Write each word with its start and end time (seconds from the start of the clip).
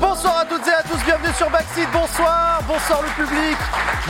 Bonsoir 0.00 0.38
à 0.38 0.44
toutes 0.44 0.66
et 0.66 0.72
à 0.72 0.82
tous, 0.82 1.02
bienvenue 1.04 1.32
sur 1.34 1.50
Backseat, 1.50 1.88
bonsoir, 1.92 2.60
bonsoir 2.68 3.02
le 3.02 3.08
public. 3.24 3.56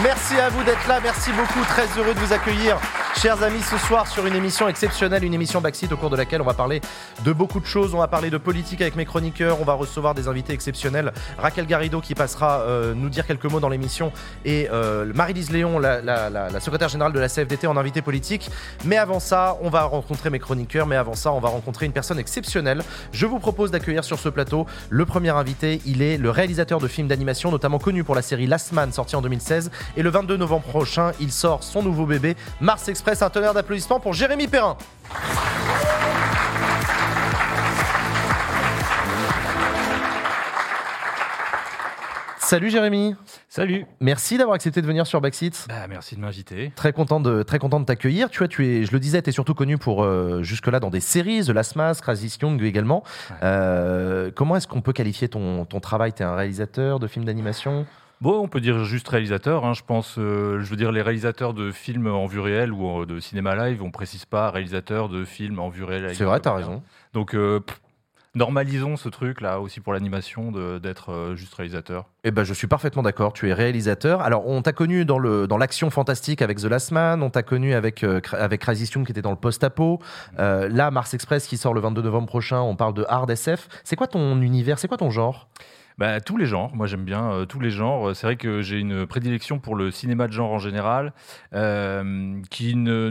Merci 0.03 0.39
à 0.39 0.51
vous 0.51 0.63
d'être 0.63 0.87
là, 0.87 1.01
merci 1.03 1.33
beaucoup, 1.33 1.65
très 1.65 1.87
heureux 1.99 2.13
de 2.15 2.21
vous 2.21 2.33
accueillir, 2.33 2.77
chers 3.21 3.43
amis, 3.43 3.63
ce 3.63 3.77
soir 3.79 4.07
sur 4.07 4.27
une 4.27 4.37
émission 4.37 4.69
exceptionnelle, 4.69 5.25
une 5.25 5.35
émission 5.35 5.61
Backseat 5.61 5.91
au 5.91 5.97
cours 5.97 6.09
de 6.09 6.17
laquelle 6.17 6.41
on 6.41 6.45
va 6.45 6.55
parler 6.55 6.81
de 7.25 7.33
beaucoup 7.33 7.59
de 7.59 7.67
choses, 7.67 7.93
on 7.93 7.99
va 7.99 8.07
parler 8.07 8.31
de 8.31 8.39
politique 8.39 8.81
avec 8.81 8.95
mes 8.95 9.05
chroniqueurs, 9.05 9.61
on 9.61 9.65
va 9.65 9.73
recevoir 9.73 10.15
des 10.15 10.29
invités 10.29 10.53
exceptionnels, 10.53 11.13
Raquel 11.37 11.67
Garrido 11.67 12.01
qui 12.01 12.15
passera 12.15 12.61
euh, 12.61 12.95
nous 12.95 13.09
dire 13.09 13.27
quelques 13.27 13.47
mots 13.47 13.59
dans 13.59 13.71
l'émission 13.71 14.13
et 14.45 14.69
euh, 14.71 15.11
Marie-Lise 15.13 15.51
Léon, 15.51 15.81
la, 15.81 16.61
secrétaire 16.61 16.89
générale 16.89 17.13
de 17.13 17.19
la 17.19 17.29
CFDT 17.29 17.67
en 17.67 17.77
invité 17.77 18.03
politique. 18.03 18.51
Mais 18.85 18.99
avant 18.99 19.19
ça, 19.19 19.59
on 19.63 19.69
va 19.69 19.83
rencontrer 19.83 20.31
mes 20.31 20.39
chroniqueurs, 20.39 20.87
mais 20.87 20.97
avant 20.97 21.15
ça, 21.15 21.33
on 21.33 21.41
va 21.41 21.49
rencontrer 21.49 21.87
une 21.87 21.93
personne 21.93 22.21
exceptionnelle. 22.21 22.85
Je 23.11 23.27
vous 23.27 23.41
propose 23.41 23.73
d'accueillir 23.73 24.05
sur 24.05 24.21
ce 24.21 24.29
plateau 24.29 24.65
le 24.91 25.05
premier 25.07 25.31
invité, 25.31 25.83
il 25.87 26.03
est 26.03 26.19
le 26.19 26.31
réalisateur 26.31 26.79
de 26.79 26.87
films 26.87 27.09
d'animation, 27.09 27.51
notamment 27.51 27.81
connu 27.81 28.05
pour 28.05 28.15
la 28.15 28.23
série 28.23 28.47
Last 28.47 28.71
Man, 28.71 28.93
sortie 28.93 29.17
en 29.17 29.23
2016. 29.23 29.73
Et 29.97 30.05
le 30.05 30.11
22 30.11 30.37
novembre 30.37 30.67
prochain, 30.67 31.11
il 31.19 31.33
sort 31.33 31.65
son 31.65 31.83
nouveau 31.83 32.07
bébé, 32.07 32.37
Mars 32.61 32.89
Express. 32.89 33.08
Un 33.09 33.31
tonnerre 33.31 33.55
d'applaudissements 33.55 34.01
pour 34.01 34.13
Jérémy 34.13 34.49
Perrin. 34.49 34.77
Salut 42.39 42.71
Jérémy, 42.71 43.15
Salut 43.49 43.85
merci 44.01 44.37
d'avoir 44.39 44.55
accepté 44.55 44.81
de 44.83 44.87
venir 44.87 45.07
sur 45.07 45.21
Backseat. 45.23 45.67
bah, 45.69 45.87
Merci 45.89 46.17
de 46.17 46.21
m'inviter. 46.21 46.71
Très 46.77 46.93
content 46.93 47.19
de 47.21 47.43
très 47.43 47.59
content 47.59 47.81
de 47.81 47.85
t'accueillir. 47.87 48.29
Tu 48.31 48.39
vois, 48.39 48.49
tu 48.49 48.67
es, 48.67 48.85
je 48.85 48.93
le 48.93 49.01
disais, 49.01 49.21
tu 49.23 49.31
es 49.31 49.33
surtout 49.33 49.55
connu 49.55 49.77
pour 49.79 50.03
euh, 50.05 50.43
jusque-là 50.43 50.79
dans 50.81 50.89
des 50.91 51.01
séries, 51.01 51.45
The 51.45 51.51
Last 51.51 51.77
Mask, 51.77 52.03
Crazy 52.03 52.39
Young 52.43 52.63
également. 52.63 53.03
Ouais. 53.31 53.37
Euh, 53.43 54.31
comment 54.35 54.57
est-ce 54.57 54.67
qu'on 54.67 54.81
peut 54.83 54.93
qualifier 54.95 55.29
ton, 55.29 55.65
ton 55.65 55.81
travail? 55.81 56.13
Tu 56.13 56.23
es 56.23 56.27
un 56.27 56.37
réalisateur 56.37 57.01
de 57.01 57.07
films 57.07 57.25
d'animation? 57.25 57.87
Bon, 58.21 58.41
on 58.41 58.49
peut 58.49 58.61
dire 58.61 58.85
juste 58.85 59.09
réalisateur, 59.09 59.65
hein, 59.65 59.75
je 59.75 59.83
pense. 59.87 60.17
euh, 60.19 60.61
je 60.61 60.69
veux 60.71 60.77
dire, 60.77 60.91
les 60.91 61.03
réalisateurs 61.03 61.55
de 61.55 61.71
films 61.71 62.09
en 62.09 62.27
vue 62.27 62.41
réelle 62.41 62.73
ou 62.73 63.07
de 63.07 63.21
cinéma 63.21 63.55
live, 63.55 63.83
on 63.83 63.91
précise 63.91 64.25
pas 64.25 64.51
réalisateur 64.51 65.09
de 65.09 65.25
films 65.25 65.61
en 65.61 65.69
vue 65.69 65.85
réelle. 65.85 66.15
C'est 66.15 66.25
vrai, 66.25 66.41
t'as 66.41 66.55
raison. 66.55 66.83
Donc, 67.13 67.35
euh, 67.35 67.61
pff, 67.61 67.81
normalisons 68.35 68.97
ce 68.97 69.09
truc-là 69.09 69.61
aussi 69.61 69.81
pour 69.81 69.93
l'animation 69.93 70.53
d'être 70.79 71.11
euh, 71.13 71.37
juste 71.37 71.55
réalisateur. 71.55 72.07
Eh 72.25 72.31
ben, 72.31 72.45
je 72.45 72.55
suis 72.55 72.67
parfaitement 72.67 73.03
d'accord. 73.03 73.33
Tu 73.33 73.49
es 73.49 73.53
réalisateur. 73.53 74.23
Alors, 74.23 74.47
on 74.49 74.63
t'a 74.63 74.73
connu 74.73 75.05
dans 75.05 75.19
le 75.19 75.47
dans 75.47 75.59
l'action 75.59 75.91
fantastique 75.91 76.41
avec 76.41 76.59
The 76.59 76.65
Last 76.65 76.93
Man. 76.93 77.23
On 77.23 77.31
t'a 77.31 77.43
connu 77.43 77.75
avec 77.75 78.05
euh, 78.05 78.21
avec 78.33 78.65
qui 78.65 79.11
était 79.11 79.23
dans 79.23 79.31
le 79.31 79.37
post-apo. 79.37 80.01
Euh, 80.39 80.69
là, 80.69 80.91
Mars 80.91 81.13
Express 81.15 81.47
qui 81.47 81.57
sort 81.57 81.75
le 81.75 81.81
22 81.81 82.03
novembre 82.03 82.29
prochain. 82.29 82.61
On 82.61 82.77
parle 82.77 82.95
de 82.95 83.05
hard 83.09 83.31
SF. 83.31 83.69
C'est 83.85 83.97
quoi 83.97 84.07
ton 84.07 84.41
univers 84.41 84.79
C'est 84.79 84.89
quoi 84.89 84.97
ton 84.97 85.11
genre? 85.11 85.49
Bah, 85.99 86.21
tous 86.21 86.37
les 86.37 86.47
genres, 86.47 86.75
moi 86.77 86.87
j'aime 86.87 87.05
bien 87.05 87.33
euh, 87.33 87.45
tous 87.45 87.59
les 87.59 87.71
genres. 87.71 88.15
C'est 88.15 88.27
vrai 88.27 88.37
que 88.37 88.63
j'ai 88.63 88.79
une 88.79 89.05
prédilection 89.05 89.59
pour 89.59 89.75
le 89.75 89.91
cinéma 89.91 90.29
de 90.29 90.33
genre 90.33 90.53
en 90.53 90.59
général, 90.59 91.13
euh, 91.55 92.41
qui 92.51 92.77
ne, 92.77 93.11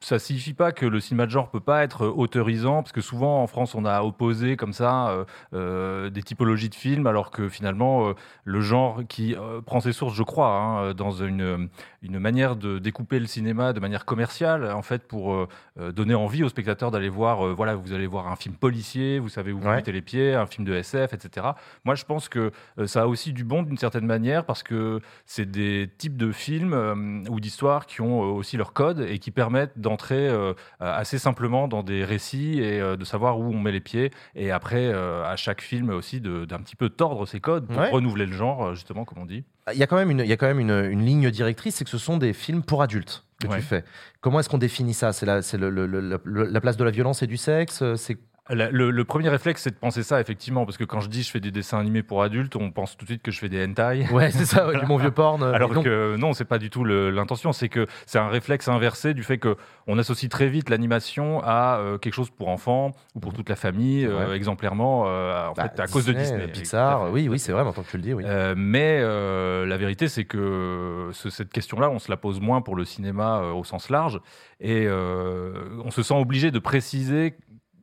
ça 0.00 0.18
signifie 0.18 0.52
pas 0.54 0.72
que 0.72 0.84
le 0.86 1.00
cinéma 1.00 1.26
de 1.26 1.30
genre 1.30 1.48
peut 1.50 1.60
pas 1.60 1.82
être 1.82 2.06
autorisant, 2.06 2.82
parce 2.82 2.92
que 2.92 3.00
souvent 3.00 3.42
en 3.42 3.46
France 3.46 3.74
on 3.74 3.84
a 3.84 4.02
opposé 4.02 4.56
comme 4.56 4.72
ça 4.72 5.08
euh, 5.08 5.24
euh, 5.54 6.10
des 6.10 6.22
typologies 6.22 6.68
de 6.68 6.74
films, 6.74 7.06
alors 7.06 7.30
que 7.30 7.48
finalement 7.48 8.08
euh, 8.08 8.12
le 8.44 8.60
genre 8.60 9.02
qui 9.08 9.34
euh, 9.34 9.60
prend 9.62 9.80
ses 9.80 9.92
sources, 9.92 10.14
je 10.14 10.22
crois, 10.22 10.50
hein, 10.52 10.94
dans 10.94 11.12
une, 11.12 11.68
une 12.02 12.18
manière 12.18 12.56
de 12.56 12.78
découper 12.78 13.18
le 13.18 13.26
cinéma 13.26 13.72
de 13.72 13.80
manière 13.80 14.04
commerciale, 14.04 14.70
en 14.70 14.82
fait, 14.82 15.08
pour 15.08 15.32
euh, 15.32 15.48
euh, 15.80 15.92
donner 15.92 16.14
envie 16.14 16.44
aux 16.44 16.48
spectateurs 16.48 16.90
d'aller 16.90 17.08
voir, 17.08 17.44
euh, 17.46 17.52
voilà, 17.54 17.74
vous 17.74 17.92
allez 17.92 18.06
voir 18.06 18.28
un 18.28 18.36
film 18.36 18.54
policier, 18.54 19.18
vous 19.18 19.28
savez 19.30 19.52
où 19.52 19.58
vous 19.60 19.66
Ouais. 19.66 19.76
mettez 19.76 19.92
les 19.92 20.02
pieds, 20.02 20.34
un 20.34 20.46
film 20.46 20.64
de 20.66 20.74
SF, 20.74 21.14
etc. 21.14 21.46
Moi, 21.84 21.94
je 21.94 22.04
pense 22.04 22.28
que 22.28 22.52
euh, 22.78 22.86
ça 22.86 23.02
a 23.02 23.06
aussi 23.06 23.32
du 23.32 23.42
bon 23.44 23.62
d'une 23.62 23.78
certaine 23.78 24.06
manière 24.06 24.44
parce 24.44 24.62
que 24.62 25.00
c'est 25.24 25.50
des 25.50 25.90
types 25.98 26.16
de 26.16 26.30
films 26.32 26.72
euh, 26.74 27.24
ou 27.30 27.40
d'histoires 27.40 27.86
qui 27.86 28.00
ont 28.02 28.22
euh, 28.22 28.26
aussi 28.32 28.56
leur 28.56 28.72
code 28.72 29.00
et 29.00 29.18
qui 29.18 29.30
permettent 29.30 29.72
d'entrer 29.86 30.28
euh, 30.28 30.52
assez 30.80 31.18
simplement 31.18 31.68
dans 31.68 31.82
des 31.82 32.04
récits 32.04 32.60
et 32.60 32.80
euh, 32.80 32.96
de 32.96 33.04
savoir 33.04 33.38
où 33.38 33.44
on 33.44 33.58
met 33.58 33.70
les 33.72 33.80
pieds. 33.80 34.10
Et 34.34 34.50
après, 34.50 34.86
euh, 34.86 35.24
à 35.24 35.36
chaque 35.36 35.60
film 35.62 35.90
aussi, 35.90 36.20
d'un 36.20 36.58
petit 36.58 36.76
peu 36.76 36.88
tordre 36.88 37.24
ces 37.26 37.38
codes 37.40 37.66
pour 37.66 37.78
Ouais. 37.78 37.90
renouveler 37.90 38.26
le 38.26 38.32
genre, 38.32 38.66
euh, 38.66 38.74
justement, 38.74 39.04
comme 39.04 39.18
on 39.22 39.26
dit. 39.26 39.44
Il 39.72 39.78
y 39.78 39.82
a 39.82 39.86
quand 39.86 39.96
même 39.96 40.10
une, 40.10 40.20
il 40.20 40.26
y 40.28 40.32
a 40.32 40.36
quand 40.36 40.46
même 40.46 40.60
une, 40.60 40.70
une 40.90 41.04
ligne 41.04 41.30
directrice, 41.30 41.76
c'est 41.76 41.84
que 41.84 41.90
ce 41.90 41.98
sont 41.98 42.18
des 42.18 42.32
films 42.32 42.62
pour 42.62 42.82
adultes 42.82 43.24
que 43.40 43.48
Ouais. 43.48 43.56
tu 43.58 43.62
fais. 43.62 43.84
Comment 44.20 44.40
est-ce 44.40 44.48
qu'on 44.48 44.58
définit 44.58 44.94
ça? 44.94 45.12
C'est 45.12 45.26
la, 45.26 45.42
c'est 45.42 45.58
le- 45.58 45.70
le- 45.70 45.86
le- 45.86 46.00
le- 46.24 46.44
la 46.44 46.60
place 46.60 46.76
de 46.76 46.84
la 46.84 46.90
violence 46.90 47.22
et 47.22 47.26
du 47.26 47.36
sexe? 47.36 47.82
C'est 47.96 48.16
le, 48.48 48.90
le 48.90 49.04
premier 49.04 49.28
réflexe, 49.28 49.62
c'est 49.62 49.70
de 49.70 49.76
penser 49.76 50.02
ça, 50.02 50.20
effectivement, 50.20 50.64
parce 50.64 50.76
que 50.76 50.84
quand 50.84 51.00
je 51.00 51.08
dis 51.08 51.22
je 51.22 51.30
fais 51.30 51.40
des 51.40 51.50
dessins 51.50 51.78
animés 51.80 52.02
pour 52.04 52.22
adultes, 52.22 52.54
on 52.56 52.70
pense 52.70 52.96
tout 52.96 53.04
de 53.04 53.10
suite 53.10 53.22
que 53.22 53.30
je 53.32 53.38
fais 53.40 53.48
des 53.48 53.64
hentai. 53.64 54.06
ouais, 54.12 54.30
c'est 54.30 54.44
ça, 54.44 54.68
ouais, 54.68 54.78
du 54.78 54.86
mon 54.86 54.96
vieux 54.98 55.10
porn. 55.10 55.42
euh, 55.42 55.52
Alors 55.52 55.70
donc- 55.74 55.84
que 55.84 56.16
non, 56.16 56.32
c'est 56.32 56.44
pas 56.44 56.58
du 56.58 56.70
tout 56.70 56.84
l'intention. 56.84 57.52
C'est 57.52 57.68
que 57.68 57.86
c'est 58.06 58.18
un 58.18 58.28
réflexe 58.28 58.68
inversé 58.68 59.14
du 59.14 59.22
fait 59.24 59.38
que 59.38 59.56
on 59.88 59.98
associe 59.98 60.30
très 60.30 60.46
vite 60.48 60.70
l'animation 60.70 61.40
à 61.42 61.78
euh, 61.78 61.98
quelque 61.98 62.14
chose 62.14 62.30
pour 62.30 62.48
enfants 62.48 62.92
ou 63.16 63.20
pour 63.20 63.32
toute 63.32 63.48
la 63.48 63.56
famille, 63.56 64.06
euh, 64.06 64.34
exemplairement, 64.34 65.04
euh, 65.06 65.48
en 65.48 65.52
Bah, 65.52 65.68
fait, 65.74 65.80
à 65.80 65.86
cause 65.88 66.06
de 66.06 66.12
Disney. 66.12 66.46
Pixar, 66.48 67.10
oui, 67.12 67.28
oui, 67.28 67.38
c'est 67.38 67.52
vrai, 67.52 67.64
maintenant 67.64 67.82
que 67.82 67.90
tu 67.90 67.96
le 67.96 68.02
dis, 68.02 68.14
oui. 68.14 68.24
Mais 68.56 69.00
la 69.00 69.76
vérité, 69.76 70.08
c'est 70.08 70.24
que 70.24 71.10
ce- 71.12 71.30
cette 71.30 71.50
question-là, 71.50 71.90
on 71.90 71.98
se 71.98 72.10
la 72.10 72.16
pose 72.16 72.40
moins 72.40 72.60
pour 72.62 72.76
le 72.76 72.84
cinéma 72.84 73.40
au 73.40 73.64
sens 73.64 73.90
large, 73.90 74.20
et 74.60 74.86
on 74.88 75.90
se 75.90 76.02
sent 76.02 76.14
obligé 76.14 76.50
de 76.50 76.58
préciser 76.58 77.36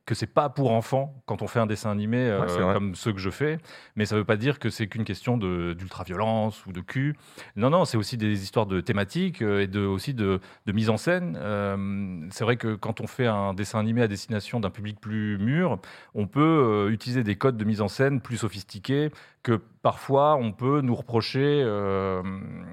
que 0.06 0.14
c'est 0.14 0.26
pas 0.26 0.50
pour 0.50 0.72
enfants 0.72 1.22
quand 1.26 1.40
on 1.40 1.46
fait 1.46 1.60
un 1.60 1.66
dessin 1.66 1.90
animé 1.90 2.18
euh, 2.18 2.40
Ouais, 2.40 2.74
comme 2.74 2.94
ceux 2.94 3.12
que 3.12 3.18
je 3.18 3.30
fais, 3.30 3.58
mais 3.96 4.04
ça 4.04 4.16
veut 4.16 4.24
pas 4.24 4.36
dire 4.36 4.58
que 4.58 4.68
c'est 4.68 4.86
qu'une 4.86 5.04
question 5.04 5.38
d'ultra-violence 5.38 6.66
ou 6.66 6.72
de 6.72 6.80
cul. 6.80 7.16
Non, 7.56 7.70
non, 7.70 7.84
c'est 7.84 7.96
aussi 7.96 8.16
des 8.16 8.42
histoires 8.42 8.66
de 8.66 8.80
thématiques 8.80 9.40
euh, 9.40 9.62
et 9.62 9.66
de, 9.66 9.80
aussi 9.80 10.12
de, 10.12 10.40
de 10.66 10.72
mise 10.72 10.90
en 10.90 10.96
scène. 10.96 11.38
Euh, 11.40 12.26
c'est 12.30 12.44
vrai 12.44 12.56
que 12.56 12.74
quand 12.74 13.00
on 13.00 13.06
fait 13.06 13.26
un 13.26 13.54
dessin 13.54 13.78
animé 13.78 14.02
à 14.02 14.08
destination 14.08 14.60
d'un 14.60 14.70
public 14.70 15.00
plus 15.00 15.38
mûr, 15.38 15.78
on 16.14 16.26
peut 16.26 16.88
utiliser 16.90 17.22
des 17.22 17.36
codes 17.36 17.56
de 17.56 17.64
mise 17.64 17.80
en 17.80 17.88
scène 17.88 18.20
plus 18.20 18.36
sophistiqués 18.36 19.10
que 19.44 19.60
parfois 19.82 20.36
on 20.36 20.52
peut 20.52 20.80
nous 20.80 20.94
reprocher 20.94 21.60
euh, 21.62 22.22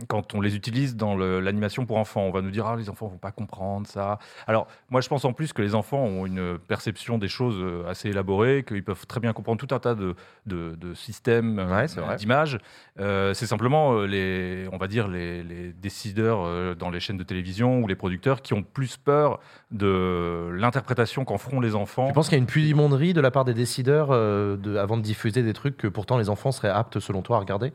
quand 0.08 0.34
on 0.34 0.40
les 0.40 0.56
utilise 0.56 0.96
dans 0.96 1.18
l'animation 1.18 1.86
pour 1.86 1.98
enfants. 1.98 2.22
On 2.22 2.32
va 2.32 2.42
nous 2.42 2.50
dire 2.52 2.66
ah 2.66 2.78
les 2.78 2.90
enfants 2.90 3.08
vont 3.08 3.18
pas 3.18 3.34
comprendre 3.34 3.86
ça. 3.86 4.18
Alors 4.48 4.68
moi 4.90 5.02
je 5.02 5.10
pense 5.10 5.26
en 5.26 5.34
plus 5.34 5.52
que 5.52 5.62
les 5.62 5.76
enfants 5.76 6.00
ont 6.02 6.26
une 6.26 6.58
perception 6.58 7.18
des 7.18 7.28
choses 7.28 7.58
euh, 7.60 7.86
assez 7.90 8.08
élaborée, 8.08 8.64
qu'ils 8.66 8.86
peuvent 8.86 9.06
très 9.06 9.20
bien 9.20 9.34
comprendre 9.34 9.60
tout 9.60 9.76
un 9.76 9.80
tas 9.80 9.94
de, 9.94 10.16
de- 10.46 10.76
de 10.80 10.94
systèmes 10.94 11.60
euh, 11.60 11.68
Ouais, 12.08 12.16
d'images. 12.16 12.58
Euh, 13.02 13.34
c'est 13.34 13.46
simplement 13.46 14.00
les, 14.04 14.70
on 14.72 14.78
va 14.78 14.88
dire 14.88 15.10
les, 15.10 15.44
les 15.44 15.74
décideurs 15.74 16.76
dans 16.78 16.90
les 16.90 17.02
chaînes 17.02 17.18
de 17.18 17.24
télévision 17.24 17.82
ou 17.82 17.88
les 17.88 17.96
producteurs 17.96 18.42
qui 18.42 18.54
ont 18.54 18.64
plus 18.64 18.96
peur 18.96 19.42
de 19.72 20.50
l'interprétation 20.54 21.26
qu'en 21.26 21.38
feront 21.38 21.60
les 21.60 21.76
enfants. 21.76 22.08
Tu 22.08 22.14
penses 22.14 22.30
qu'il 22.30 22.38
y 22.38 22.40
a 22.40 22.44
une 22.44 22.48
pudimonderie 22.48 23.14
de 23.14 23.20
la 23.20 23.32
part 23.32 23.44
des 23.44 23.54
décideurs 23.54 24.10
de, 24.12 24.78
avant 24.78 24.96
de 24.96 25.02
diffuser 25.02 25.44
des 25.44 25.54
trucs 25.54 25.76
que 25.76 25.88
pourtant 25.88 26.18
les 26.18 26.30
enfants 26.30 26.52
seraient 26.62 26.74
aptes, 26.74 27.00
selon 27.00 27.22
toi, 27.22 27.38
à 27.38 27.40
regarder 27.40 27.74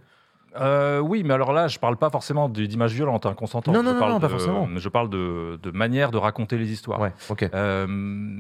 Euh, 0.59 1.01
oui, 1.01 1.23
mais 1.23 1.35
alors 1.35 1.53
là, 1.53 1.69
je 1.69 1.79
parle 1.79 1.99
pas 1.99 2.09
forcément 2.09 2.49
d'images 2.49 2.95
violentes, 2.95 3.27
hein, 3.27 3.35
qu'on 3.35 3.47
s'entend. 3.47 3.73
Non, 3.73 3.81
Je 3.81 3.85
non, 3.85 3.93
non, 3.93 3.99
parle 4.01 4.13
non, 4.13 4.21
pas 4.21 4.27
de- 4.29 4.33
forcément. 4.33 4.67
Je 4.77 4.89
parle 4.89 5.11
de, 5.11 5.59
de 5.63 5.71
manière 5.71 6.11
de 6.11 6.17
raconter 6.17 6.57
les 6.57 6.73
histoires. 6.73 6.99
Ouais, 6.99 7.13
ok. 7.29 7.51
Euh, 7.53 7.87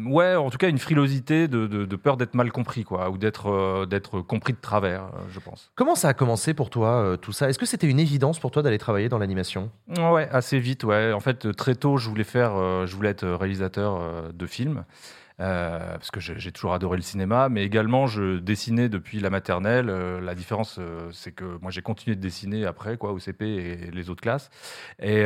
ouais, 0.06 0.34
en 0.34 0.48
tout 0.48 0.56
cas, 0.56 0.70
une 0.70 0.78
frilosité 0.78 1.46
de, 1.46 1.96
peur 1.96 2.16
d'être 2.16 2.34
mal 2.34 2.50
compris, 2.52 2.84
quoi, 2.84 3.10
ou 3.10 3.18
d'être 3.18 3.50
euh, 3.50 3.84
d'être 3.84 4.22
compris 4.22 4.54
de 4.54 4.60
travers, 4.60 5.02
je 5.30 5.40
pense. 5.40 5.70
Comment 5.74 5.94
ça 5.94 6.08
a 6.08 6.14
commencé 6.14 6.54
pour 6.54 6.70
toi, 6.70 7.16
tout 7.20 7.32
ça? 7.32 7.50
Est-ce 7.50 7.58
que 7.58 7.66
c'était 7.66 7.88
une 7.88 8.00
évidence 8.00 8.38
pour 8.38 8.50
toi 8.50 8.62
d'aller 8.62 8.78
travailler 8.78 9.10
dans 9.10 9.18
l'animation? 9.18 9.70
Ouais, 9.98 10.26
assez 10.32 10.58
vite, 10.58 10.84
ouais. 10.84 11.12
En 11.12 11.20
fait, 11.20 11.54
très 11.54 11.74
tôt, 11.74 11.98
je 11.98 12.08
voulais 12.08 12.24
faire, 12.24 12.52
je 12.86 12.96
voulais 12.96 13.10
être 13.10 13.26
réalisateur 13.28 14.32
de 14.32 14.46
films. 14.46 14.84
Euh, 15.40 15.92
parce 15.94 16.10
que 16.10 16.20
j'ai 16.20 16.52
toujours 16.52 16.72
adoré 16.72 16.96
le 16.96 17.02
cinéma, 17.02 17.48
mais 17.48 17.64
également 17.64 18.06
je 18.06 18.38
dessinais 18.38 18.88
depuis 18.88 19.20
la 19.20 19.30
maternelle. 19.30 19.88
Euh, 19.90 20.20
la 20.20 20.34
différence, 20.34 20.76
euh, 20.78 21.08
c'est 21.12 21.32
que 21.32 21.44
moi 21.60 21.70
j'ai 21.70 21.82
continué 21.82 22.16
de 22.16 22.20
dessiner 22.20 22.64
après, 22.66 22.96
quoi, 22.96 23.12
au 23.12 23.18
CP 23.18 23.44
et 23.46 23.90
les 23.92 24.10
autres 24.10 24.22
classes. 24.22 24.50
Et 25.00 25.24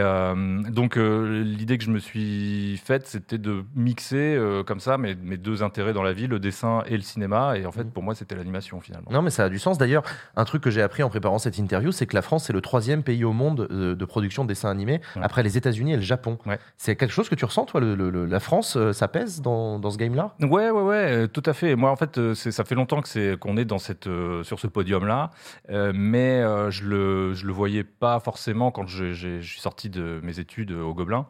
donc 0.70 0.96
l'idée 0.96 1.78
que 1.78 1.84
je 1.84 1.90
me 1.90 1.98
suis 1.98 2.76
faite, 2.84 3.06
c'était 3.06 3.38
de 3.38 3.64
mixer 3.74 4.38
comme 4.66 4.80
ça 4.80 4.98
mes, 4.98 5.14
mes 5.14 5.36
deux 5.36 5.62
intérêts 5.62 5.92
dans 5.92 6.02
la 6.02 6.12
vie, 6.12 6.26
le 6.26 6.38
dessin 6.38 6.82
et 6.86 6.96
le 6.96 7.02
cinéma. 7.02 7.56
Et 7.56 7.66
en 7.66 7.72
fait, 7.72 7.84
Mhm. 7.84 7.90
pour 7.90 8.02
moi, 8.02 8.14
c'était 8.14 8.34
l'animation 8.34 8.80
finalement. 8.80 9.10
Non, 9.10 9.22
mais 9.22 9.30
ça 9.30 9.44
a 9.44 9.48
du 9.48 9.58
sens. 9.58 9.78
D'ailleurs, 9.78 10.02
un 10.36 10.44
truc 10.44 10.62
que 10.62 10.70
j'ai 10.70 10.82
appris 10.82 11.02
en 11.02 11.08
préparant 11.08 11.38
cette 11.38 11.58
interview, 11.58 11.92
c'est 11.92 12.06
que 12.06 12.14
la 12.14 12.22
France 12.22 12.50
est 12.50 12.52
le 12.52 12.60
troisième 12.60 13.02
pays 13.02 13.24
au 13.24 13.32
monde 13.32 13.66
de, 13.70 13.94
de 13.94 14.04
production 14.04 14.44
de 14.44 14.48
dessins 14.48 14.70
animés, 14.70 15.00
Ouais. 15.16 15.22
après 15.22 15.42
les 15.42 15.56
États-Unis 15.56 15.92
et 15.92 15.96
le 15.96 16.02
Japon. 16.02 16.38
Ouais. 16.46 16.58
C'est 16.76 16.96
quelque 16.96 17.12
chose 17.12 17.28
que 17.28 17.34
tu 17.34 17.44
ressens, 17.44 17.64
toi 17.66 17.80
le- 17.80 17.94
le- 17.94 18.10
le- 18.10 18.26
La 18.26 18.40
France, 18.40 18.76
ça 18.92 19.08
pèse 19.08 19.40
dans, 19.40 19.78
dans 19.78 19.90
ce 19.90 19.98
game-là? 20.00 20.35
Ouais, 20.41 20.70
ouais, 20.70 20.82
ouais, 20.82 21.12
euh, 21.12 21.26
tout 21.26 21.43
à 21.47 21.52
fait. 21.52 21.76
Moi, 21.76 21.91
en 21.91 21.97
fait, 21.97 22.19
euh, 22.19 22.35
ça 22.35 22.64
fait 22.64 22.75
longtemps 22.75 23.00
que 23.00 23.08
c'est 23.08 23.38
qu'on 23.38 23.56
est 23.56 23.64
dans 23.64 23.79
cette, 23.79 24.06
euh, 24.06 24.43
sur 24.43 24.58
ce 24.58 24.67
podium-là, 24.67 25.31
mais 25.69 26.43
je 26.70 26.85
le, 26.85 27.35
je 27.35 27.47
le 27.47 27.52
voyais 27.52 27.85
pas 27.85 28.19
forcément 28.20 28.70
quand 28.70 28.87
je, 28.87 29.12
suis 29.43 29.61
sorti 29.61 29.91
de 29.91 30.20
mes 30.23 30.41
études 30.41 30.73
au 30.73 30.94
Gobelin. 30.94 31.26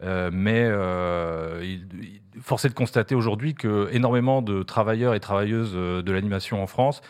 Mais 0.00 0.64
euh, 0.64 1.60
il, 1.62 2.20
force 2.40 2.64
est 2.64 2.70
de 2.70 2.74
constater 2.74 3.14
aujourd'hui 3.14 3.54
que 3.54 3.88
énormément 3.92 4.42
de 4.42 4.62
travailleurs 4.62 5.14
et 5.14 5.20
travailleuses 5.20 5.74
de 5.74 6.12
l'animation 6.12 6.62
en 6.62 6.66
France 6.66 7.02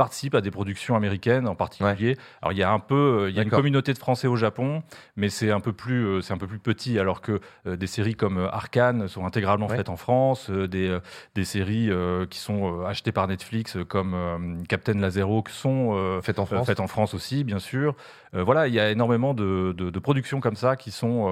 participent 0.00 0.34
à 0.34 0.40
des 0.40 0.50
productions 0.50 0.96
américaines 0.96 1.46
en 1.46 1.54
particulier. 1.54 2.16
Alors 2.40 2.52
il 2.52 2.58
y 2.58 2.62
a 2.62 2.72
un 2.72 2.78
peu, 2.78 3.26
il 3.28 3.36
y 3.36 3.38
a 3.38 3.42
une 3.42 3.50
communauté 3.50 3.92
de 3.92 3.98
Français 3.98 4.28
au 4.28 4.36
Japon, 4.36 4.82
mais 5.16 5.28
c'est 5.28 5.50
un 5.50 5.60
peu 5.60 5.74
plus, 5.74 6.22
c'est 6.22 6.32
un 6.32 6.38
peu 6.38 6.46
plus 6.46 6.58
petit, 6.58 6.98
alors 6.98 7.20
que 7.20 7.38
des 7.66 7.86
séries 7.86 8.14
comme 8.14 8.48
Arkane 8.50 9.08
sont 9.08 9.26
intégralement 9.26 9.68
faites 9.68 9.90
en 9.90 9.98
France, 9.98 10.48
des, 10.48 10.98
des 11.34 11.44
séries 11.44 11.90
qui 12.30 12.38
sont 12.38 12.80
achetées 12.86 13.12
par 13.12 13.28
Netflix 13.28 13.76
comme 13.88 14.64
Captain 14.70 14.94
Lazero 14.94 15.42
qui 15.42 15.52
sont 15.52 16.20
faites 16.22 16.38
en 16.38 16.46
France, 16.46 16.66
faites 16.66 16.80
en 16.80 16.88
France 16.88 17.12
aussi, 17.12 17.44
bien 17.44 17.58
sûr. 17.58 17.94
voilà, 18.32 18.68
il 18.68 18.74
y 18.74 18.80
a 18.80 18.90
énormément 18.90 19.34
de, 19.34 19.74
de, 19.76 19.98
productions 19.98 20.40
comme 20.40 20.56
ça 20.56 20.76
qui 20.76 20.92
sont 20.92 21.28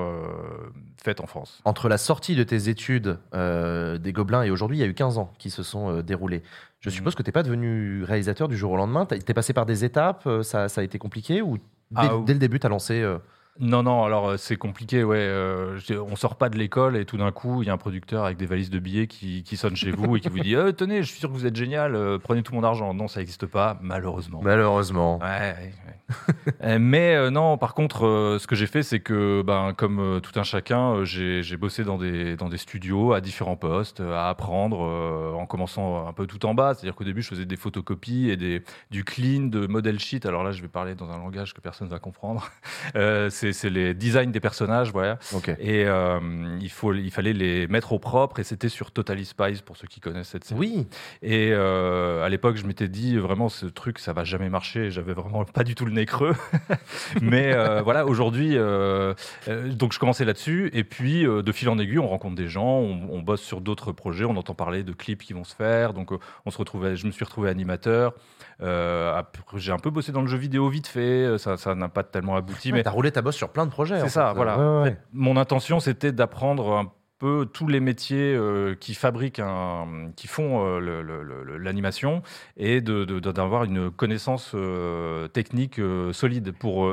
faites 1.03 1.21
en 1.21 1.27
France. 1.27 1.63
Entre 1.65 1.89
la 1.89 1.97
sortie 1.97 2.37
de 2.37 2.43
tes 2.43 2.69
études 2.69 3.19
des 3.33 4.13
Gobelins 4.13 4.43
et 4.43 4.51
aujourd'hui, 4.51 4.77
il 4.77 4.81
y 4.81 4.85
a 4.85 4.89
eu 4.89 4.95
15 4.95 5.17
ans 5.17 5.33
qui 5.39 5.49
se 5.49 5.63
sont 5.63 6.03
déroulés. 6.03 6.43
Je 6.81 6.91
suppose 6.91 7.15
que 7.15 7.23
tu 7.23 7.29
n'es 7.29 7.33
pas 7.33 7.43
devenu 7.43 8.05
réalisateur 8.05 8.49
du 8.49 8.57
jour 8.57 8.73
au 8.73 8.77
lendemain. 8.77 9.05
Tu 9.07 9.17
es 9.17 9.35
passé 9.35 9.53
par 9.53 9.67
des 9.67 9.85
étapes, 9.85 10.27
euh, 10.27 10.43
ça, 10.43 10.69
ça 10.69 10.81
a 10.81 10.85
été 10.85 10.99
compliqué 10.99 11.43
ou 11.43 11.57
dès, 11.57 11.63
ah, 11.97 12.13
le 12.27 12.35
début, 12.35 12.61
tu 12.61 12.67
as 12.67 12.71
lancé 12.71 13.03
euh, 13.03 13.19
non, 13.61 13.83
non, 13.83 14.05
alors 14.05 14.29
euh, 14.29 14.37
c'est 14.37 14.57
compliqué, 14.57 15.03
ouais. 15.03 15.19
Euh, 15.19 15.79
on 16.09 16.15
sort 16.15 16.37
pas 16.37 16.49
de 16.49 16.57
l'école 16.57 16.97
et 16.97 17.05
tout 17.05 17.17
d'un 17.17 17.33
coup, 17.33 17.63
il 17.63 17.67
y 17.67 17.71
a 17.71 17.73
un 17.73 17.79
producteur 17.79 18.25
avec 18.25 18.39
des 18.39 18.47
valises 18.47 18.71
de 18.71 18.79
billets 18.79 19.09
qui, 19.09 19.45
sonne 19.57 19.75
chez 19.75 19.91
vous 19.91 20.17
et 20.17 20.21
qui 20.21 20.29
vous 20.29 20.39
dit 20.39 20.55
euh, 20.57 20.71
Tenez, 20.71 21.03
je 21.03 21.09
suis 21.09 21.19
sûr 21.19 21.29
que 21.29 21.35
vous 21.35 21.47
êtes 21.47 21.57
génial, 21.57 22.19
prenez 22.23 22.43
tout 22.43 22.55
mon 22.55 22.63
argent. 22.63 22.95
Non, 22.95 23.09
ça 23.09 23.19
n'existe 23.19 23.47
pas, 23.47 23.77
malheureusement. 23.81 24.41
Malheureusement. 24.43 25.19
Ouais, 25.19 26.79
mais 26.79 27.31
non, 27.31 27.59
par 27.59 27.75
contre, 27.75 28.37
ce 28.41 28.47
que 28.47 28.55
j'ai 28.55 28.67
fait, 28.67 28.83
c'est 28.83 29.01
que, 29.01 29.43
ben, 29.43 29.73
comme 29.77 30.21
tout 30.23 30.39
un 30.39 30.45
chacun, 30.45 31.05
j'ai 31.05 31.57
bossé 31.57 31.83
dans 31.83 31.99
des, 31.99 32.37
dans 32.37 32.49
des 32.49 32.59
studios 32.59 33.13
à 33.13 33.21
différents 33.21 33.57
postes, 33.57 34.01
à 34.01 34.29
apprendre, 34.29 34.79
en 34.79 35.47
commençant 35.47 36.07
un 36.07 36.13
peu 36.13 36.27
tout 36.27 36.47
en 36.47 36.55
bas. 36.55 36.75
C'est-à-dire 36.75 36.95
qu'au 36.95 37.05
début, 37.05 37.23
je 37.23 37.29
faisais 37.29 37.45
des 37.45 37.57
photocopies 37.57 38.31
et 38.31 38.37
des, 38.37 38.63
du 38.91 39.05
clean, 39.05 39.47
de 39.47 39.67
model 39.67 39.99
sheet. 39.99 40.27
Alors 40.27 40.45
là, 40.45 40.53
je 40.53 40.63
vais 40.63 40.69
parler 40.69 40.95
dans 40.95 41.11
un 41.11 41.19
langage 41.19 41.55
que 41.55 41.61
personne 41.61 41.89
ne 41.89 41.93
va 41.93 41.99
comprendre. 41.99 42.49
c'est 42.95 43.48
c'est 43.53 43.71
les 43.71 43.95
designs 43.95 44.31
des 44.31 44.41
personnages, 44.41 44.93
voilà. 44.93 45.19
Et 45.59 45.85
euh, 45.85 46.19
il, 46.61 46.71
faut, 46.71 46.95
il 46.95 47.11
fallait 47.11 47.33
les 47.33 47.67
mettre 47.67 47.93
au 47.93 47.99
propre, 47.99 48.41
et 48.41 48.45
c'était 48.45 48.69
sur 48.69 48.91
Totally 48.91 49.25
Spies 49.25 49.63
pour 49.65 49.77
ceux 49.77 49.87
qui 49.87 50.01
connaissent 50.01 50.29
cette 50.29 50.45
série. 50.45 50.59
Oui. 50.59 50.87
Et 51.23 51.51
euh, 51.53 52.25
à 52.25 52.29
l'époque, 52.29 52.57
je 52.57 52.67
m'étais 52.67 52.89
dit 52.89 53.17
vraiment 53.17 53.49
ce 53.49 53.67
truc, 53.67 53.99
ça 53.99 54.13
va 54.13 54.25
jamais 54.25 54.49
marcher. 54.49 54.91
J'avais 54.91 55.15
vraiment 55.15 55.45
pas 55.45 55.65
du 55.65 55.75
tout 55.75 55.85
le 55.85 55.93
nez 55.93 56.07
creux. 56.07 56.35
Mais 57.23 57.53
euh, 57.53 57.83
voilà, 57.83 58.07
aujourd'hui, 58.07 58.57
donc 58.57 59.93
je 59.93 59.99
commençais 59.99 60.25
là-dessus, 60.25 60.71
et 60.73 60.85
puis 60.85 61.25
de 61.25 61.53
fil 61.53 61.69
en 61.69 61.79
aiguille, 61.79 61.99
on 61.99 62.09
rencontre 62.09 62.37
des 62.37 62.49
gens, 62.49 62.79
on, 62.79 63.19
bosse 63.19 63.43
sur 63.43 63.61
d'autres 63.61 63.93
projets, 63.93 64.25
on 64.25 64.37
entend 64.37 64.55
parler 64.55 64.85
de 64.85 64.93
clips 64.93 65.23
qui 65.23 65.33
vont 65.33 65.45
se 65.45 65.55
faire. 65.55 65.93
Donc 65.93 66.11
on 66.47 66.51
se 66.51 66.59
retrouvait, 66.59 66.97
je 66.97 67.07
me 67.07 67.11
suis 67.11 67.25
retrouvé 67.25 67.51
animateur. 67.51 68.15
j'ai 68.61 69.73
un 69.73 69.79
peu 69.79 69.91
bossé 69.91 70.13
dans 70.13 70.23
le 70.23 70.29
jeu 70.29 70.39
vidéo 70.39 70.69
vite 70.69 70.87
fait, 70.87 71.37
ça 71.39 71.75
n'a 71.75 71.89
pas 71.89 72.03
tellement 72.03 72.37
abouti. 72.37 72.73
mais 72.73 72.83
t'as 72.83 72.91
roulé 72.91 73.11
ta 73.13 73.23
bosse 73.23 73.38
sur 73.39 73.51
plein 73.51 73.65
de 73.65 73.71
projets. 73.71 74.01
C'est 74.01 74.09
ça, 74.09 74.33
voilà. 74.35 74.97
Mon 75.13 75.37
intention, 75.37 75.81
c'était 75.81 76.13
d'apprendre 76.13 76.73
un 76.77 76.93
peu 77.19 77.49
tous 77.53 77.67
les 77.67 77.81
métiers 77.81 78.35
euh, 78.35 78.75
qui 78.75 78.95
fabriquent, 78.95 79.41
un, 79.41 80.13
qui 80.17 80.27
font 80.29 80.65
euh, 80.65 81.59
l'animation 81.59 82.23
et 82.57 82.81
d'avoir 82.81 83.67
de, 83.67 83.71
une 83.71 83.91
connaissance 83.91 84.53
euh, 84.55 85.29
technique 85.29 85.81
solide 86.13 86.53
pour 86.53 86.93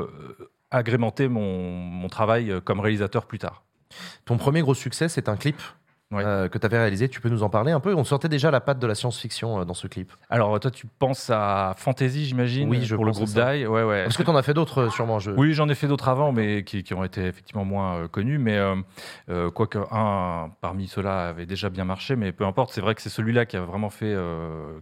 agrémenter 0.70 1.28
mon, 1.28 1.70
mon 1.70 2.08
travail 2.08 2.60
comme 2.64 2.80
réalisateur 2.80 3.26
plus 3.26 3.38
tard. 3.38 3.64
Ton 4.24 4.36
premier 4.36 4.62
gros 4.62 4.74
succès, 4.74 5.08
c'est 5.08 5.28
un 5.28 5.36
clip? 5.36 5.56
Euh, 6.14 6.48
que 6.48 6.56
tu 6.56 6.64
avais 6.64 6.78
réalisé. 6.78 7.08
Tu 7.08 7.20
peux 7.20 7.28
nous 7.28 7.42
en 7.42 7.48
parler 7.48 7.72
un 7.72 7.80
peu? 7.80 7.92
On 7.92 8.04
sortait 8.04 8.28
déjà 8.28 8.52
la 8.52 8.60
patte 8.60 8.78
de 8.78 8.86
la 8.86 8.94
science-fiction 8.94 9.60
euh, 9.60 9.64
dans 9.64 9.74
ce 9.74 9.88
clip. 9.88 10.12
Alors, 10.30 10.58
toi, 10.60 10.70
tu 10.70 10.86
penses 10.86 11.30
à 11.30 11.74
Fantasy, 11.76 12.26
j'imagine 12.26 12.68
Oui, 12.68 12.84
je 12.84 12.94
Pour 12.94 13.04
le 13.04 13.10
groupe 13.10 13.28
Die 13.28 13.66
ouais, 13.66 13.82
ouais. 13.82 14.04
Parce 14.04 14.16
que 14.16 14.22
tu 14.22 14.30
en 14.30 14.36
as 14.36 14.42
fait 14.42 14.54
d'autres, 14.54 14.82
euh, 14.82 14.90
sûrement. 14.90 15.18
Je... 15.18 15.32
Oui, 15.32 15.52
j'en 15.52 15.68
ai 15.68 15.74
fait 15.74 15.88
d'autres 15.88 16.08
avant, 16.08 16.30
mais 16.30 16.62
qui, 16.62 16.84
ont 16.94 17.02
été 17.02 17.26
effectivement 17.26 17.64
moins 17.64 18.06
connus. 18.06 18.38
Mais 18.38 18.60
quoique 19.54 19.78
un 19.90 20.50
parmi 20.60 20.86
ceux-là 20.86 21.28
avait 21.28 21.46
déjà 21.46 21.70
bien 21.70 21.84
marché, 21.84 22.14
mais 22.14 22.30
peu 22.30 22.44
importe, 22.44 22.72
c'est 22.72 22.80
vrai 22.80 22.94
que 22.94 23.02
c'est 23.02 23.10
celui-là 23.10 23.44
qui 23.44 23.56
a 23.56 23.62
vraiment 23.62 23.90
fait. 23.90 24.16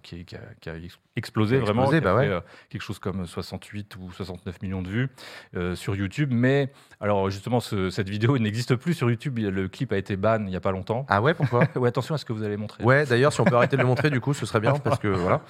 Qui, 0.02 0.24
qui, 0.26 0.36
a, 0.36 0.72
explosé, 1.16 1.58
vraiment. 1.58 1.88
Qui 1.88 2.00
bah 2.00 2.18
fait, 2.18 2.30
quelque 2.68 2.82
chose 2.82 2.98
comme 2.98 3.26
68 3.26 3.96
ou 3.96 4.12
69 4.12 4.60
millions 4.62 4.82
de 4.82 4.88
vues 4.88 5.08
sur 5.74 5.96
YouTube. 5.96 6.30
Mais 6.32 6.70
alors, 7.00 7.30
justement, 7.30 7.60
cette 7.60 8.08
vidéo 8.08 8.38
n'existe 8.38 8.76
plus 8.76 8.92
sur 8.92 9.08
YouTube. 9.08 9.38
Le 9.38 9.68
clip 9.68 9.92
a 9.92 9.96
été 9.96 10.16
ban 10.16 10.40
il 10.40 10.46
n'y 10.46 10.56
a 10.56 10.60
pas 10.60 10.72
longtemps. 10.72 11.06
Ah 11.08 11.13
ouais, 11.20 11.34
pourquoi 11.34 11.64
Ouais, 11.76 11.88
attention 11.88 12.14
à 12.14 12.18
ce 12.18 12.24
que 12.24 12.32
vous 12.32 12.42
allez 12.42 12.56
montrer. 12.56 12.82
Ouais, 12.84 13.04
d'ailleurs, 13.06 13.32
si 13.32 13.40
on 13.40 13.44
peut 13.44 13.56
arrêter 13.56 13.76
de 13.76 13.82
le 13.82 13.88
montrer, 13.88 14.10
du 14.10 14.20
coup, 14.20 14.34
ce 14.34 14.46
serait 14.46 14.60
bien, 14.60 14.74
parce 14.74 14.98
que 14.98 15.08
voilà. 15.08 15.40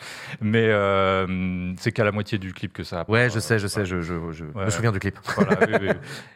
Mais 0.40 0.68
euh, 0.68 1.72
c'est 1.78 1.92
qu'à 1.92 2.04
la 2.04 2.12
moitié 2.12 2.38
du 2.38 2.52
clip 2.52 2.72
que 2.72 2.82
ça. 2.82 3.00
A 3.00 3.10
ouais, 3.10 3.30
je 3.30 3.38
sais, 3.38 3.58
je 3.58 3.66
sais, 3.66 3.84
je, 3.84 4.00
je, 4.00 4.14
me 4.14 4.70
souviens 4.70 4.92
du 4.92 4.98
clip. 4.98 5.18
Voilà, 5.36 5.58
oui, 5.60 5.88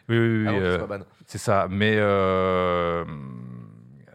oui, 0.09 0.17
oui, 0.17 0.45
ah 0.47 0.51
euh, 0.51 0.99
c'est 1.25 1.37
ça. 1.37 1.67
Mais 1.69 1.95
euh, 1.97 3.03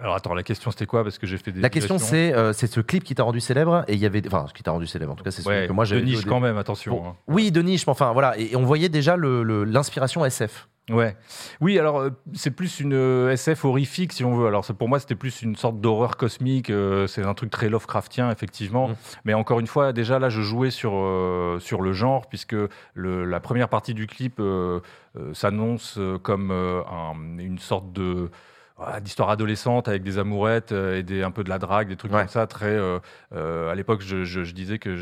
alors 0.01 0.15
attends, 0.15 0.35
la 0.35 0.43
question 0.43 0.71
c'était 0.71 0.87
quoi? 0.87 1.03
Parce 1.03 1.19
que 1.19 1.27
j'ai 1.27 1.39
fait 1.39 1.53
des. 1.53 1.61
La 1.61 1.71
question 1.71 1.99
c'est 1.99 2.35
c'est 2.53 2.67
ce 2.67 2.81
clip 2.81 3.05
qui 3.05 3.15
t'a 3.15 3.23
rendu 3.23 3.41
célèbre 3.41 3.85
et 3.89 3.95
il 3.95 3.99
y 3.99 4.07
avait 4.07 4.23
enfin 4.27 4.47
ce 4.49 4.55
qui 4.55 4.63
t'a 4.63 4.73
rendu 4.73 4.87
célèbre 4.87 5.13
en 5.13 5.17
tout 5.17 5.25
cas 5.25 5.31
c'est 5.31 5.43
celui 5.43 5.67
que 5.67 5.73
moi. 5.73 5.85
De 5.85 6.01
niche 6.01 6.25
quand 6.25 6.41
même, 6.41 6.59
attention. 6.59 7.07
Hein. 7.07 7.17
Oui, 7.27 7.53
de 7.53 7.63
niche, 7.63 7.87
mais 7.87 7.93
enfin 7.93 8.13
voilà 8.13 8.39
et, 8.39 8.57
on 8.57 8.65
voyait 8.65 8.89
déjà 8.89 9.17
l'inspiration 9.17 10.23
le, 10.23 10.27
SF. 10.27 10.69
Ouais. 10.91 11.17
Oui, 11.63 11.79
alors 11.79 11.99
euh, 11.99 12.11
c'est 12.35 12.51
plus 12.51 12.79
une 12.79 12.93
euh, 12.93 13.31
SF 13.31 13.65
horrifique 13.65 14.13
si 14.13 14.23
on 14.23 14.35
veut. 14.35 14.47
Alors 14.47 14.67
pour 14.79 14.89
moi 14.89 14.99
c'était 14.99 15.15
plus 15.15 15.41
une 15.41 15.57
sorte 15.57 15.81
d'horreur 15.81 16.19
cosmique. 16.19 16.69
Euh, 16.69 17.07
c'est 17.07 17.25
un 17.25 17.33
truc 17.33 17.51
très 17.51 17.71
Lovecraftien 17.71 18.31
effectivement. 18.31 18.89
Mm. 18.89 18.97
Mais 19.25 19.35
encore 19.35 19.61
une 19.61 19.67
fois, 19.67 19.95
déjà 19.95 20.19
là 20.19 20.29
je 20.29 20.43
jouais 20.43 20.71
sur 20.71 20.93
sur 21.61 21.81
le 21.81 21.93
genre 21.93 22.27
puisque 22.29 22.57
le, 22.95 23.25
la 23.25 23.41
première 23.41 23.69
partie 23.69 23.95
du 23.95 24.07
clip 24.07 24.43
s'annonce 25.33 25.99
comme 26.23 26.53
une 27.39 27.59
sorte 27.59 27.93
de 27.93 28.31
d'histoire 29.01 29.31
adolescente 29.31 29.87
avec 29.87 30.03
des 30.03 30.19
amourettes 30.19 30.73
euh, 30.73 30.99
et 30.99 31.05
des, 31.05 31.23
un 31.23 31.31
peu 31.31 31.45
de 31.45 31.49
la 31.49 31.59
drague, 31.59 31.89
des 31.89 31.97
trucs 31.97 32.11
comme 32.11 32.27
ça. 32.27 32.47
Très, 32.49 32.67
euh, 32.67 32.99
euh, 33.33 33.71
à 33.71 33.75
l'époque, 33.77 34.03
je, 34.03 34.25
je, 34.25 34.41
disais 34.53 34.79
que 34.79 34.97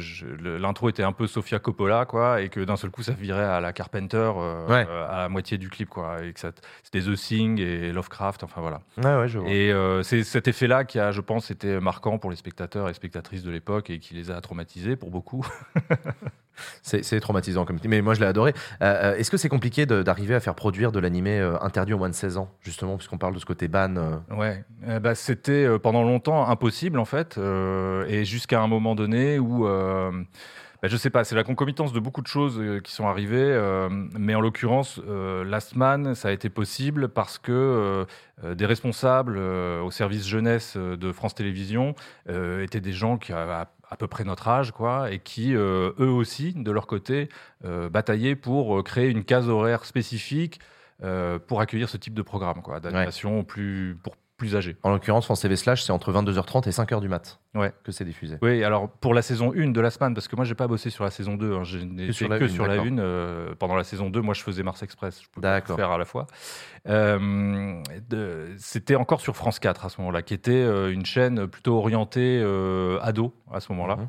l'intro 0.59 0.91
était 0.91 1.03
un 1.03 1.13
peu 1.13 1.27
Sofia 1.27 1.59
Coppola, 1.59 2.05
quoi, 2.05 2.43
et 2.43 2.51
que 2.51 2.61
d'un 2.61 2.77
seul 2.77 2.91
coup, 2.91 3.03
ça 3.03 3.13
virait 3.13 3.45
à 3.45 3.61
la 3.61 3.73
Carpenter 3.73 4.33
à 4.69 5.19
la 5.19 5.29
moitié 5.29 5.57
du 5.57 5.71
clip, 5.71 5.89
quoi, 5.89 6.23
et 6.23 6.33
que 6.33 6.41
c'était 6.41 7.01
The 7.01 7.15
Thing 7.15 7.59
et 7.61 7.93
Lovecraft, 7.93 8.45
enfin 8.45 8.61
voilà. 8.61 8.81
Et 9.47 9.73
c'est 10.03 10.23
cet 10.23 10.49
effet-là 10.49 10.85
qui 10.85 10.99
a, 10.99 11.11
je 11.11 11.21
pense, 11.23 11.51
été 11.51 11.81
marquant 11.81 12.19
pour 12.19 12.31
les 12.31 12.37
spectateurs 12.37 12.89
et 12.91 12.95
spectatrices 12.95 13.43
de 13.43 13.51
l'époque 13.51 13.89
et 13.89 13.99
qui 13.99 14.15
les 14.15 14.31
a 14.31 14.41
traumatisés 14.41 14.97
pour 14.97 15.11
beaucoup. 15.11 15.47
C'est 16.82 17.21
traumatisant 17.21 17.64
comme 17.64 17.78
mais 17.85 18.02
moi 18.02 18.14
je 18.14 18.21
l'ai 18.21 18.26
adoré. 18.26 18.54
Euh, 18.82 19.12
euh, 19.12 19.16
est-ce 19.16 19.30
que 19.30 19.37
c'est 19.37 19.49
compliqué 19.49 19.87
d'arriver 19.87 20.35
à 20.35 20.40
faire 20.40 20.54
produire 20.54 20.92
de 20.92 21.00
l'animé 21.00 21.38
euh, 21.38 21.56
interdit 21.61 21.92
au 21.92 21.99
moins 21.99 22.09
de 22.09 22.14
16 22.14 22.37
ans, 22.37 22.50
justement, 22.61 22.97
puisqu'on 22.97 23.18
parle 23.18 23.35
de 23.35 23.38
ce 23.38 23.47
côté 23.47 23.68
ban 23.68 24.23
Ouais, 24.30 24.64
bah, 25.00 25.14
c'était 25.14 25.78
pendant 25.78 26.02
longtemps 26.02 26.49
impossible 26.49 26.99
en 26.99 27.04
fait, 27.04 27.38
et 28.09 28.25
jusqu'à 28.25 28.61
un 28.61 28.68
moment 28.68 28.94
donné 28.94 29.38
où. 29.38 29.66
Bah, 30.82 30.88
je 30.88 30.97
sais 30.97 31.11
pas, 31.11 31.23
c'est 31.23 31.37
la 31.37 31.44
concomitance 31.44 31.92
de 31.92 32.00
beaucoup 32.00 32.23
de 32.23 32.26
choses 32.26 32.61
qui 32.82 32.92
sont 32.92 33.06
arrivées, 33.06 33.56
mais 34.18 34.35
en 34.35 34.40
l'occurrence, 34.40 35.00
Last 35.47 35.76
Man, 35.76 36.16
ça 36.16 36.28
a 36.28 36.32
été 36.32 36.49
possible 36.49 37.09
parce 37.09 37.38
que 37.38 38.04
des 38.42 38.66
responsables 38.66 39.38
au 39.38 39.90
service 39.92 40.26
jeunesse 40.26 40.76
de 40.76 41.12
France 41.12 41.37
Télévisions 41.37 41.94
étaient 42.28 42.80
des 42.80 42.92
gens 42.92 43.16
qui, 43.16 43.32
avaient 43.32 43.64
à 43.92 43.96
peu 43.96 44.06
près 44.06 44.25
notre 44.25 44.49
âge, 44.49 44.72
quoi, 44.72 45.11
et 45.11 45.18
qui, 45.18 45.54
euh, 45.54 45.92
eux 46.00 46.08
aussi, 46.08 46.54
de 46.54 46.70
leur 46.70 46.87
côté, 46.87 47.28
euh, 47.66 47.90
bataillaient 47.90 48.37
pour 48.37 48.78
euh, 48.78 48.82
créer 48.82 49.11
une 49.11 49.22
case 49.22 49.49
horaire 49.49 49.84
spécifique 49.84 50.58
pour 51.49 51.61
accueillir 51.61 51.88
ce 51.88 51.96
type 51.96 52.14
de 52.14 52.22
programme, 52.22 52.62
quoi, 52.62 52.78
d'animation 52.78 53.42
plus, 53.42 53.99
pour 54.04 54.14
plus 54.42 54.56
âgés. 54.56 54.76
En 54.82 54.90
l'occurrence, 54.90 55.25
France 55.25 55.40
TV 55.40 55.56
Slash, 55.56 55.82
c'est 55.82 55.92
entre 55.92 56.12
22h30 56.12 56.68
et 56.68 56.72
5h 56.72 57.00
du 57.00 57.08
mat 57.08 57.40
ouais. 57.54 57.72
que 57.84 57.92
c'est 57.92 58.04
diffusé. 58.04 58.38
Oui, 58.42 58.62
alors 58.64 58.88
pour 58.88 59.14
la 59.14 59.22
saison 59.22 59.52
1 59.56 59.68
de 59.68 59.80
la 59.80 59.90
semaine, 59.90 60.14
parce 60.14 60.28
que 60.28 60.37
moi, 60.37 60.44
j'ai 60.44 60.54
pas 60.54 60.66
bossé 60.66 60.90
sur 60.90 61.04
la 61.04 61.11
saison 61.11 61.34
2, 61.37 61.54
hein, 61.54 61.64
sur 62.12 62.28
la 62.28 62.38
que 62.38 62.49
sur 62.49 62.66
la 62.66 62.82
1. 62.82 63.54
pendant 63.58 63.76
la 63.76 63.84
saison 63.84 64.11
2, 64.11 64.20
moi, 64.20 64.34
je 64.34 64.42
faisais 64.42 64.62
Mars 64.62 64.82
Express, 64.82 65.22
je 65.22 65.28
pouvais 65.28 65.61
faire 65.61 65.90
à 65.90 65.99
la 65.99 66.04
fois. 66.04 66.26
C'était 68.58 68.96
encore 68.96 69.20
sur 69.20 69.37
France 69.37 69.58
4 69.58 69.87
à 69.87 69.88
ce 69.88 70.00
moment-là, 70.00 70.22
qui 70.22 70.34
était 70.34 70.62
une 70.92 71.06
chaîne 71.06 71.46
plutôt 71.46 71.76
orientée 71.76 72.42
ado 73.00 73.34
à 73.52 73.61
ce 73.61 73.72
moment-là. 73.72 73.96
Mhm. 73.96 74.08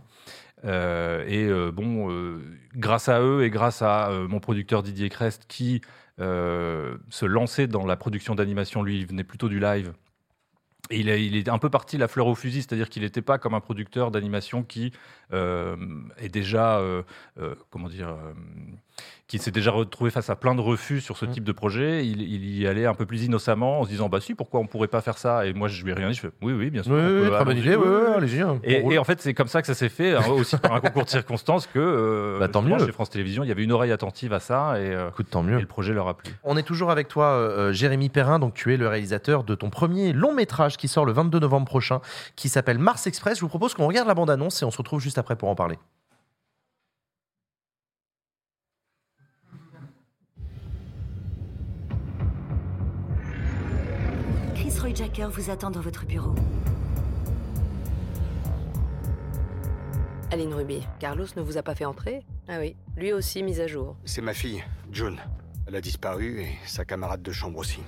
Euh, 0.66 1.26
et 1.28 1.46
euh, 1.46 1.72
bon, 1.72 2.10
euh, 2.10 2.42
grâce 2.76 3.10
à 3.10 3.22
eux 3.22 3.44
et 3.44 3.50
grâce 3.50 3.82
à 3.82 4.10
mon 4.30 4.40
producteur 4.40 4.84
Didier 4.84 5.10
Crest 5.10 5.46
qui 5.48 5.82
se 6.20 7.26
lançait 7.26 7.68
dans 7.68 7.86
la 7.86 7.96
production 7.96 8.36
d'animation, 8.36 8.84
lui, 8.84 9.00
il 9.00 9.08
venait 9.08 9.24
plutôt 9.24 9.50
du 9.50 9.60
live. 9.60 9.94
Il, 10.92 11.10
est, 11.10 11.26
il 11.26 11.38
est 11.38 11.50
un 11.50 11.58
peu 11.60 11.70
parti 11.70 11.98
la 11.98 12.08
fleur 12.08 12.28
au 12.28 12.36
fusil, 12.36 12.62
c'est-à-dire 12.62 12.90
qu'il 12.90 13.04
n'était 13.04 13.22
pas 13.22 13.38
comme 13.38 13.54
un 13.54 13.62
producteur 13.62 14.12
d'animation 14.12 14.64
qui 14.64 14.92
est 15.32 16.30
déjà, 16.30 16.82
comment 17.70 17.88
dire, 17.88 18.16
qui 19.28 19.40
s'est 19.40 19.52
déjà 19.52 19.72
retrouvé 19.72 20.12
face 20.12 20.30
à 20.30 20.36
plein 20.36 20.54
de 20.54 20.62
refus 20.62 21.02
sur 21.02 21.18
ce 21.18 21.26
Mm. 21.26 21.30
type 21.32 21.44
de 21.46 21.52
projet, 21.54 22.06
il, 22.06 22.22
il 22.22 22.58
y 22.60 22.68
allait 22.68 22.86
un 22.86 22.94
peu 22.94 23.06
plus 23.06 23.24
innocemment 23.24 23.80
en 23.80 23.84
se 23.86 23.90
disant 23.90 24.10
bah 24.10 24.20
si 24.22 24.36
pourquoi 24.36 24.60
on 24.60 24.68
pourrait 24.68 24.90
pas 24.90 25.02
faire 25.02 25.18
ça? 25.18 25.46
Et 25.48 25.54
moi 25.54 25.68
je 25.70 25.84
lui 25.84 25.92
ai 25.92 25.94
rien 25.94 26.10
dit 26.10 26.14
je 26.16 26.22
fais 26.22 26.30
oui 26.42 26.54
oui 26.54 26.70
bien 26.70 26.84
sûr 26.84 26.92
Oui, 26.94 27.02
oui, 27.24 27.30
très 27.32 27.46
bonne 27.46 27.58
idée. 27.58 27.76
oui, 27.76 27.86
allez-y. 28.16 28.42
hein. 28.42 28.60
Et, 28.64 28.84
et 28.94 28.98
en 29.00 29.04
fait, 29.04 29.22
c'est 29.22 29.34
comme 29.34 29.48
ça 29.48 29.62
que 29.62 29.68
ça 29.68 29.74
s'est 29.74 29.90
fait, 29.90 30.14
hein, 30.16 30.22
aussi 30.30 30.58
par 30.58 30.74
un 30.74 30.80
concours 30.82 31.06
de 31.06 31.10
circonstances, 31.10 31.66
que 31.68 31.80
euh, 31.80 32.38
Bah, 32.40 32.48
tant 32.50 32.62
mieux. 32.62 32.78
chez 32.86 32.92
France 32.92 33.10
Télévisions, 33.10 33.44
il 33.44 33.48
y 33.48 33.52
avait 33.52 33.64
une 33.64 33.72
oreille 33.72 33.92
attentive 33.94 34.34
à 34.34 34.40
ça 34.40 34.80
et, 34.80 34.94
euh, 34.94 35.10
Écoute, 35.10 35.28
tant 35.32 35.42
et 35.44 35.52
mieux. 35.52 35.60
le 35.60 35.66
projet 35.66 35.94
leur 35.94 36.08
a 36.10 36.18
plu. 36.18 36.32
On 36.44 36.58
est 36.58 36.64
toujours 36.64 36.92
avec 36.92 37.08
toi, 37.08 37.26
euh, 37.28 37.72
Jérémy 37.74 38.10
Perrin. 38.10 38.38
Donc, 38.40 38.54
tu 38.54 38.74
es 38.74 38.78
le 38.78 38.88
réalisateur 38.88 39.44
de 39.46 39.56
ton 39.56 39.70
premier 39.70 40.14
long 40.14 40.34
métrage 40.34 40.78
qui 40.78 40.88
sort 40.88 41.06
le 41.06 41.14
22 41.14 41.40
novembre 41.40 41.66
prochain, 41.66 42.02
qui 42.36 42.50
s'appelle 42.50 42.78
Mars 42.78 43.08
Express. 43.08 43.38
Je 43.38 43.42
vous 43.42 43.48
propose 43.50 43.74
qu'on 43.74 43.88
regarde 43.88 44.08
la 44.08 44.14
bande-annonce 44.14 44.62
et 44.62 44.66
on 44.66 44.72
se 44.72 44.78
retrouve 44.78 45.00
juste 45.02 45.18
après 45.18 45.36
pour 45.38 45.50
en 45.50 45.56
parler. 45.56 45.78
Roy 54.84 54.94
Jacker 54.94 55.30
vous 55.30 55.50
attend 55.50 55.72
dans 55.72 55.80
votre 55.80 56.06
bureau. 56.06 56.36
Aline 60.30 60.54
Ruby, 60.54 60.86
Carlos 61.00 61.26
ne 61.38 61.42
vous 61.42 61.58
a 61.58 61.64
pas 61.64 61.74
fait 61.74 61.86
entrer 61.86 62.22
Ah 62.50 62.58
oui, 62.60 62.76
lui 62.98 63.14
aussi 63.14 63.44
mise 63.44 63.62
à 63.62 63.68
jour. 63.68 63.96
C'est 64.04 64.22
ma 64.22 64.34
fille, 64.34 64.62
June. 64.92 65.22
Elle 65.68 65.78
a 65.78 65.80
disparu 65.80 66.42
et 66.42 66.58
sa 66.66 66.84
camarade 66.84 67.22
de 67.22 67.32
chambre 67.32 67.60
aussi. 67.60 67.80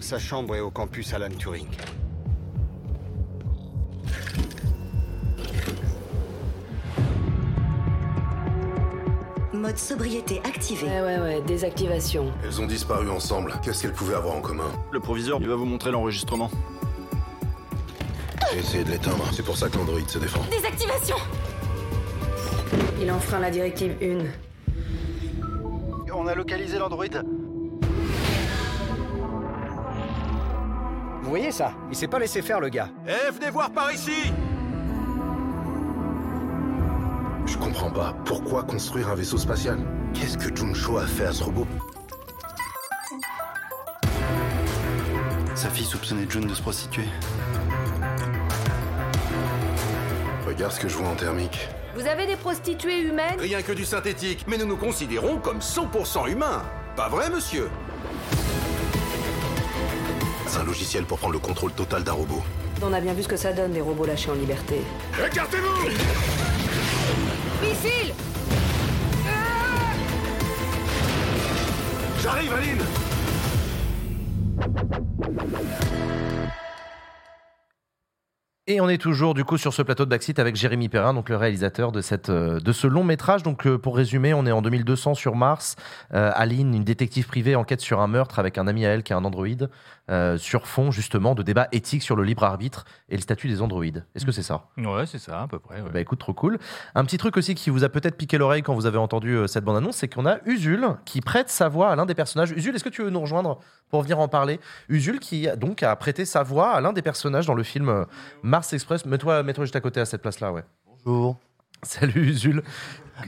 Sa 0.00 0.18
chambre 0.18 0.54
est 0.54 0.60
au 0.60 0.70
campus 0.70 1.14
Alan 1.14 1.30
Turing. 1.30 1.70
Mode 9.70 9.78
sobriété 9.78 10.40
activé. 10.42 10.88
Ouais, 10.88 11.00
ouais, 11.00 11.18
ouais, 11.20 11.42
désactivation. 11.42 12.32
Elles 12.42 12.60
ont 12.60 12.66
disparu 12.66 13.08
ensemble. 13.08 13.54
Qu'est-ce 13.62 13.82
qu'elles 13.82 13.92
pouvaient 13.92 14.16
avoir 14.16 14.34
en 14.34 14.40
commun? 14.40 14.68
Le 14.90 14.98
proviseur, 14.98 15.38
il 15.40 15.46
va 15.46 15.54
vous 15.54 15.64
montrer 15.64 15.92
l'enregistrement. 15.92 16.50
J'ai 18.52 18.58
essayé 18.58 18.82
de 18.82 18.90
l'éteindre. 18.90 19.24
C'est 19.32 19.44
pour 19.44 19.56
ça 19.56 19.68
que 19.68 19.76
l'androïde 19.76 20.08
se 20.08 20.18
défend. 20.18 20.40
Désactivation 20.50 21.14
Il 23.00 23.08
enfreint 23.12 23.38
la 23.38 23.52
directive 23.52 23.94
1. 24.02 24.24
On 26.16 26.26
a 26.26 26.34
localisé 26.34 26.76
l'androïde. 26.76 27.22
Vous 31.22 31.28
voyez 31.28 31.52
ça? 31.52 31.74
Il 31.90 31.96
s'est 31.96 32.08
pas 32.08 32.18
laissé 32.18 32.42
faire 32.42 32.58
le 32.58 32.70
gars. 32.70 32.88
Eh, 33.06 33.30
venez 33.30 33.50
voir 33.50 33.70
par 33.70 33.92
ici 33.92 34.32
comprends 37.80 37.90
pas. 37.90 38.14
Pourquoi 38.24 38.62
construire 38.62 39.08
un 39.08 39.14
vaisseau 39.14 39.38
spatial? 39.38 39.78
Qu'est-ce 40.12 40.36
que 40.36 40.54
Juncho 40.54 40.98
a 40.98 41.06
fait 41.06 41.26
à 41.26 41.32
ce 41.32 41.44
robot? 41.44 41.66
Sa 45.54 45.70
fille 45.70 45.86
soupçonnait 45.86 46.26
June 46.28 46.46
de 46.46 46.54
se 46.54 46.62
prostituer. 46.62 47.04
Regarde 50.46 50.72
ce 50.72 50.80
que 50.80 50.88
je 50.88 50.96
vois 50.96 51.08
en 51.08 51.14
thermique. 51.14 51.68
Vous 51.94 52.06
avez 52.06 52.26
des 52.26 52.36
prostituées 52.36 53.00
humaines? 53.00 53.38
Rien 53.38 53.62
que 53.62 53.72
du 53.72 53.84
synthétique, 53.84 54.44
mais 54.46 54.58
nous 54.58 54.66
nous 54.66 54.76
considérons 54.76 55.38
comme 55.38 55.58
100% 55.58 56.30
humains. 56.30 56.62
Pas 56.96 57.08
vrai, 57.08 57.30
monsieur? 57.30 57.70
C'est 60.46 60.58
un 60.58 60.64
logiciel 60.64 61.04
pour 61.04 61.18
prendre 61.18 61.32
le 61.32 61.38
contrôle 61.38 61.72
total 61.72 62.04
d'un 62.04 62.12
robot. 62.12 62.42
On 62.82 62.92
a 62.92 63.00
bien 63.00 63.12
vu 63.12 63.22
ce 63.22 63.28
que 63.28 63.36
ça 63.36 63.52
donne 63.52 63.72
des 63.72 63.80
robots 63.80 64.06
lâchés 64.06 64.30
en 64.30 64.34
liberté. 64.34 64.82
Écartez-vous 65.24 66.59
Missile 67.62 68.14
J'arrive, 72.22 72.52
Aline 72.52 72.82
Et 78.72 78.80
on 78.80 78.88
est 78.88 78.98
toujours 78.98 79.34
du 79.34 79.44
coup 79.44 79.58
sur 79.58 79.74
ce 79.74 79.82
plateau 79.82 80.04
de 80.04 80.10
Backseat 80.10 80.38
avec 80.38 80.54
Jérémy 80.54 80.88
Perrin, 80.88 81.12
donc 81.12 81.28
le 81.28 81.34
réalisateur 81.34 81.90
de, 81.90 82.00
cette, 82.00 82.30
euh, 82.30 82.60
de 82.60 82.70
ce 82.70 82.86
long 82.86 83.02
métrage. 83.02 83.42
Donc 83.42 83.66
euh, 83.66 83.78
pour 83.78 83.96
résumer, 83.96 84.32
on 84.32 84.46
est 84.46 84.52
en 84.52 84.62
2200 84.62 85.14
sur 85.14 85.34
Mars. 85.34 85.74
Euh, 86.14 86.30
Aline, 86.36 86.72
une 86.72 86.84
détective 86.84 87.26
privée, 87.26 87.56
enquête 87.56 87.80
sur 87.80 87.98
un 88.00 88.06
meurtre 88.06 88.38
avec 88.38 88.58
un 88.58 88.68
ami 88.68 88.86
à 88.86 88.90
elle 88.90 89.02
qui 89.02 89.12
est 89.12 89.16
un 89.16 89.24
androïde, 89.24 89.70
euh, 90.10 90.36
sur 90.36 90.66
fond 90.66 90.90
justement 90.90 91.34
de 91.34 91.42
débats 91.42 91.68
éthiques 91.72 92.02
sur 92.02 92.16
le 92.16 92.24
libre 92.24 92.42
arbitre 92.44 92.84
et 93.08 93.16
le 93.16 93.22
statut 93.22 93.48
des 93.48 93.62
androïdes. 93.62 94.04
Est-ce 94.14 94.26
que 94.26 94.32
c'est 94.32 94.42
ça? 94.42 94.64
Ouais, 94.76 95.06
c'est 95.06 95.18
ça 95.18 95.42
à 95.42 95.46
peu 95.48 95.58
près. 95.58 95.80
ouais. 95.80 95.90
Bah 95.92 96.00
écoute, 96.00 96.18
trop 96.18 96.34
cool. 96.34 96.58
Un 96.94 97.04
petit 97.04 97.16
truc 97.18 97.36
aussi 97.36 97.54
qui 97.54 97.70
vous 97.70 97.84
a 97.84 97.88
peut-être 97.88 98.16
piqué 98.16 98.36
l'oreille 98.38 98.62
quand 98.62 98.74
vous 98.74 98.86
avez 98.86 98.98
entendu 98.98 99.36
euh, 99.36 99.46
cette 99.46 99.64
bande-annonce, 99.64 99.96
c'est 99.96 100.08
qu'on 100.08 100.26
a 100.26 100.38
Usul 100.46 100.84
qui 101.04 101.20
prête 101.20 101.48
sa 101.48 101.68
voix 101.68 101.90
à 101.90 101.96
l'un 101.96 102.06
des 102.06 102.14
personnages. 102.14 102.50
Usul, 102.50 102.74
est-ce 102.74 102.84
que 102.84 102.88
tu 102.88 103.02
veux 103.02 103.10
nous 103.10 103.20
rejoindre 103.20 103.60
pour 103.90 104.02
venir 104.02 104.18
en 104.18 104.28
parler? 104.28 104.60
Usul 104.88 105.20
qui 105.20 105.46
donc 105.56 105.82
a 105.82 105.94
prêté 105.96 106.24
sa 106.24 106.42
voix 106.42 106.70
à 106.72 106.80
l'un 106.80 106.92
des 106.92 107.02
personnages 107.02 107.46
dans 107.46 107.54
le 107.54 107.62
film 107.62 107.88
euh, 107.88 108.04
Mars 108.42 108.72
Express. 108.72 109.04
Mets-toi 109.06 109.42
mets 109.42 109.54
juste 109.58 109.76
à 109.76 109.80
côté 109.80 110.00
à 110.00 110.04
cette 110.06 110.22
place-là, 110.22 110.52
ouais. 110.52 110.64
Bonjour. 111.04 111.38
Salut 111.82 112.26
Usul. 112.30 112.62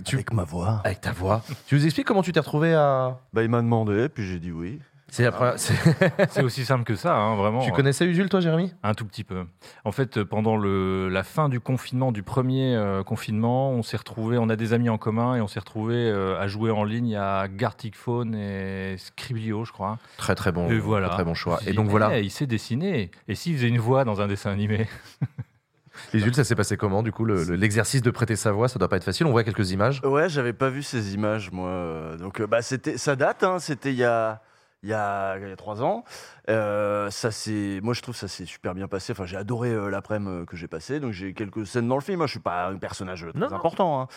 Tu- 0.04 0.16
Avec 0.16 0.32
ma 0.32 0.44
voix. 0.44 0.80
Avec 0.84 1.00
ta 1.00 1.12
voix. 1.12 1.42
tu 1.66 1.74
nous 1.74 1.84
expliques 1.84 2.06
comment 2.06 2.22
tu 2.22 2.32
t'es 2.32 2.40
retrouvé 2.40 2.74
à. 2.74 3.18
Bah, 3.32 3.42
il 3.42 3.48
m'a 3.50 3.60
demandé, 3.62 4.08
puis 4.08 4.26
j'ai 4.26 4.38
dit 4.38 4.50
oui. 4.50 4.80
C'est 5.14 5.30
première- 5.30 5.58
c'est- 5.58 6.42
aussi 6.42 6.64
simple 6.64 6.84
que 6.84 6.94
ça, 6.94 7.14
hein, 7.14 7.36
vraiment. 7.36 7.60
Tu 7.60 7.70
connaissais 7.70 8.06
Usul, 8.06 8.30
toi, 8.30 8.40
Jérémy? 8.40 8.72
Un 8.82 8.94
tout 8.94 9.04
petit 9.04 9.24
peu. 9.24 9.44
En 9.84 9.92
fait, 9.92 10.24
pendant 10.24 10.56
le, 10.56 11.10
la 11.10 11.22
fin 11.22 11.50
du 11.50 11.60
confinement, 11.60 12.12
du 12.12 12.22
premier 12.22 12.74
euh, 12.74 13.02
confinement, 13.02 13.72
on 13.72 13.82
s'est 13.82 13.98
retrouvé, 13.98 14.38
on 14.38 14.48
a 14.48 14.56
des 14.56 14.72
amis 14.72 14.88
en 14.88 14.96
commun 14.96 15.36
et 15.36 15.42
on 15.42 15.48
s'est 15.48 15.60
retrouvé 15.60 15.96
euh, 15.96 16.40
à 16.40 16.48
jouer 16.48 16.70
en 16.70 16.82
ligne 16.82 17.14
à 17.14 17.46
Gartic 17.46 17.94
Phone 17.94 18.34
et 18.34 18.96
Scriblio, 18.96 19.66
je 19.66 19.72
crois. 19.72 19.98
Très 20.16 20.34
très 20.34 20.50
bon, 20.50 20.70
et 20.70 20.78
voilà. 20.78 21.10
très 21.10 21.24
bon 21.24 21.34
choix. 21.34 21.60
Et 21.66 21.74
donc 21.74 21.84
dit, 21.84 21.90
voilà, 21.90 22.18
il 22.18 22.30
sait 22.30 22.46
dessiner. 22.46 23.10
Et 23.28 23.34
s'il 23.34 23.54
faisait 23.56 23.68
une 23.68 23.78
voix 23.80 24.04
dans 24.04 24.22
un 24.22 24.28
dessin 24.28 24.50
animé 24.50 24.88
Usul, 26.14 26.34
ça 26.34 26.42
s'est 26.44 26.54
passé 26.54 26.78
comment 26.78 27.02
Du 27.02 27.12
coup, 27.12 27.26
le- 27.26 27.44
le- 27.44 27.54
l'exercice 27.54 28.00
de 28.00 28.10
prêter 28.10 28.34
sa 28.34 28.50
voix, 28.50 28.68
ça 28.68 28.78
doit 28.78 28.88
pas 28.88 28.96
être 28.96 29.04
facile. 29.04 29.26
On 29.26 29.30
voit 29.30 29.44
quelques 29.44 29.72
images. 29.72 30.00
Ouais, 30.04 30.30
j'avais 30.30 30.54
pas 30.54 30.70
vu 30.70 30.82
ces 30.82 31.12
images, 31.12 31.50
moi. 31.52 31.68
euh, 31.68 32.16
Donc, 32.16 32.40
euh, 32.40 32.46
bah, 32.46 32.62
c'était, 32.62 32.96
ça 32.96 33.14
date, 33.14 33.44
hein, 33.44 33.58
c'était 33.58 33.90
il 33.92 33.98
y 33.98 34.04
a, 34.04 34.40
il 34.82 34.88
y, 34.88 34.92
a, 34.92 35.38
trois 35.56 35.82
ans. 35.82 36.04
Euh, 36.48 37.08
ça 37.10 37.30
c'est, 37.30 37.78
moi 37.84 37.94
je 37.94 38.02
trouve 38.02 38.16
ça 38.16 38.26
s'est 38.26 38.46
super 38.46 38.74
bien 38.74 38.88
passé. 38.88 39.12
Enfin, 39.12 39.26
j'ai 39.26 39.36
adoré 39.36 39.70
euh, 39.70 39.88
l'après-midi 39.90 40.30
euh, 40.42 40.44
que 40.44 40.56
j'ai 40.56 40.66
passé. 40.66 40.98
Donc 40.98 41.12
j'ai 41.12 41.34
quelques 41.34 41.66
scènes 41.66 41.86
dans 41.86 41.94
le 41.94 42.00
film. 42.00 42.18
Moi, 42.18 42.26
je 42.26 42.32
suis 42.32 42.40
pas 42.40 42.66
un 42.68 42.76
personnage 42.78 43.26
très 43.30 43.38
Non, 43.38 43.52
important, 43.52 44.00
hein. 44.02 44.08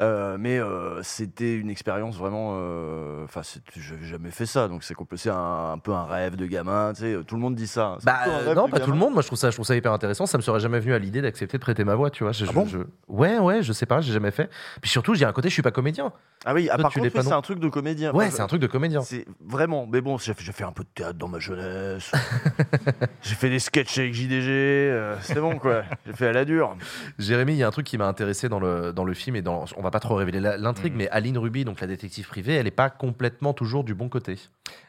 Euh, 0.00 0.36
mais 0.38 0.58
euh, 0.58 1.02
c'était 1.02 1.54
une 1.54 1.68
expérience 1.70 2.16
vraiment. 2.16 2.52
euh, 2.54 3.24
Enfin, 3.24 3.42
j'avais 3.76 4.06
jamais 4.06 4.30
fait 4.30 4.46
ça. 4.46 4.68
Donc 4.68 4.82
c'est 4.82 4.94
un, 5.30 5.72
un 5.72 5.78
peu 5.78 5.92
un 5.92 6.04
rêve 6.06 6.36
de 6.36 6.46
gamin. 6.46 6.92
Tu 6.94 7.02
sais, 7.02 7.16
tout 7.26 7.34
le 7.34 7.40
monde 7.42 7.54
dit 7.54 7.66
ça. 7.66 7.96
C'est 8.00 8.06
Bah 8.06 8.20
euh, 8.28 8.54
non, 8.54 8.68
pas 8.68 8.80
tout 8.80 8.90
le 8.90 8.96
monde. 8.96 9.12
Moi, 9.12 9.22
je 9.22 9.26
trouve 9.26 9.38
ça, 9.38 9.50
je 9.50 9.56
trouve 9.56 9.66
ça 9.66 9.76
hyper 9.76 9.92
intéressant. 9.92 10.26
Ça 10.26 10.38
me 10.38 10.42
serait 10.42 10.60
jamais 10.60 10.80
venu 10.80 10.94
à 10.94 10.98
l'idée 10.98 11.20
d'accepter 11.22 11.58
de 11.58 11.62
prêter 11.62 11.84
ma 11.84 11.94
voix, 11.94 12.10
tu 12.10 12.24
vois. 12.24 12.32
Je- 12.32 12.46
Ah 12.48 12.52
bon? 12.52 12.64
je- 12.66 12.78
Ouais, 13.08 13.38
ouais, 13.38 13.62
je 13.62 13.72
sais 13.72 13.86
pas, 13.86 14.00
j'ai 14.00 14.12
jamais 14.12 14.30
fait. 14.30 14.50
Puis 14.80 14.90
surtout, 14.90 15.14
j'ai 15.14 15.24
un 15.26 15.32
côté, 15.32 15.48
je 15.48 15.52
suis 15.54 15.62
pas 15.62 15.70
comédien. 15.70 16.12
Ah 16.46 16.54
oui, 16.54 16.68
ah, 16.70 16.74
Toi, 16.76 16.82
par 16.84 16.92
tu 16.92 16.98
l'es 17.00 17.10
contre, 17.10 17.16
oui, 17.18 17.28
c'est 17.28 17.34
un 17.34 17.42
truc 17.42 17.58
de 17.58 17.68
comédien. 17.68 18.12
Ouais, 18.12 18.26
Enfin, 18.26 18.36
c'est 18.36 18.42
un 18.42 18.46
truc 18.46 18.60
de 18.60 18.66
comédien. 18.66 19.00
C'est 19.02 19.24
vraiment, 19.40 19.86
mais 19.86 20.00
bon, 20.00 20.18
j'ai 20.18 20.34
fait 20.34 20.64
un 20.64 20.72
peu 20.72 20.82
de 20.84 20.88
théâtre 20.94 21.18
dans 21.18 21.28
ma 21.28 21.38
jeunesse. 21.38 21.74
j'ai 23.22 23.34
fait 23.34 23.50
des 23.50 23.58
sketchs 23.58 23.98
avec 23.98 24.14
JDG. 24.14 24.48
euh, 24.50 25.16
c'est 25.22 25.40
bon, 25.40 25.58
quoi. 25.58 25.82
J'ai 26.06 26.12
fait 26.12 26.28
à 26.28 26.32
la 26.32 26.44
dure. 26.44 26.76
Jérémy, 27.18 27.52
il 27.52 27.58
y 27.58 27.62
a 27.62 27.68
un 27.68 27.70
truc 27.70 27.86
qui 27.86 27.98
m'a 27.98 28.06
intéressé 28.06 28.48
dans 28.48 28.60
le, 28.60 28.92
dans 28.92 29.04
le 29.04 29.14
film 29.14 29.36
et 29.36 29.42
dans, 29.42 29.64
on 29.76 29.82
va 29.82 29.90
pas 29.90 30.00
trop 30.00 30.14
révéler 30.16 30.40
l'intrigue, 30.40 30.92
Mhm. 30.92 30.98
mais 30.98 31.08
Aline 31.10 31.38
Ruby, 31.38 31.64
donc 31.64 31.80
la 31.80 31.86
détective 31.86 32.26
privée, 32.28 32.54
elle 32.54 32.66
est 32.66 32.70
pas 32.70 32.90
complètement 32.90 33.52
toujours 33.54 33.84
du 33.84 33.94
bon 33.94 34.08
côté. 34.08 34.38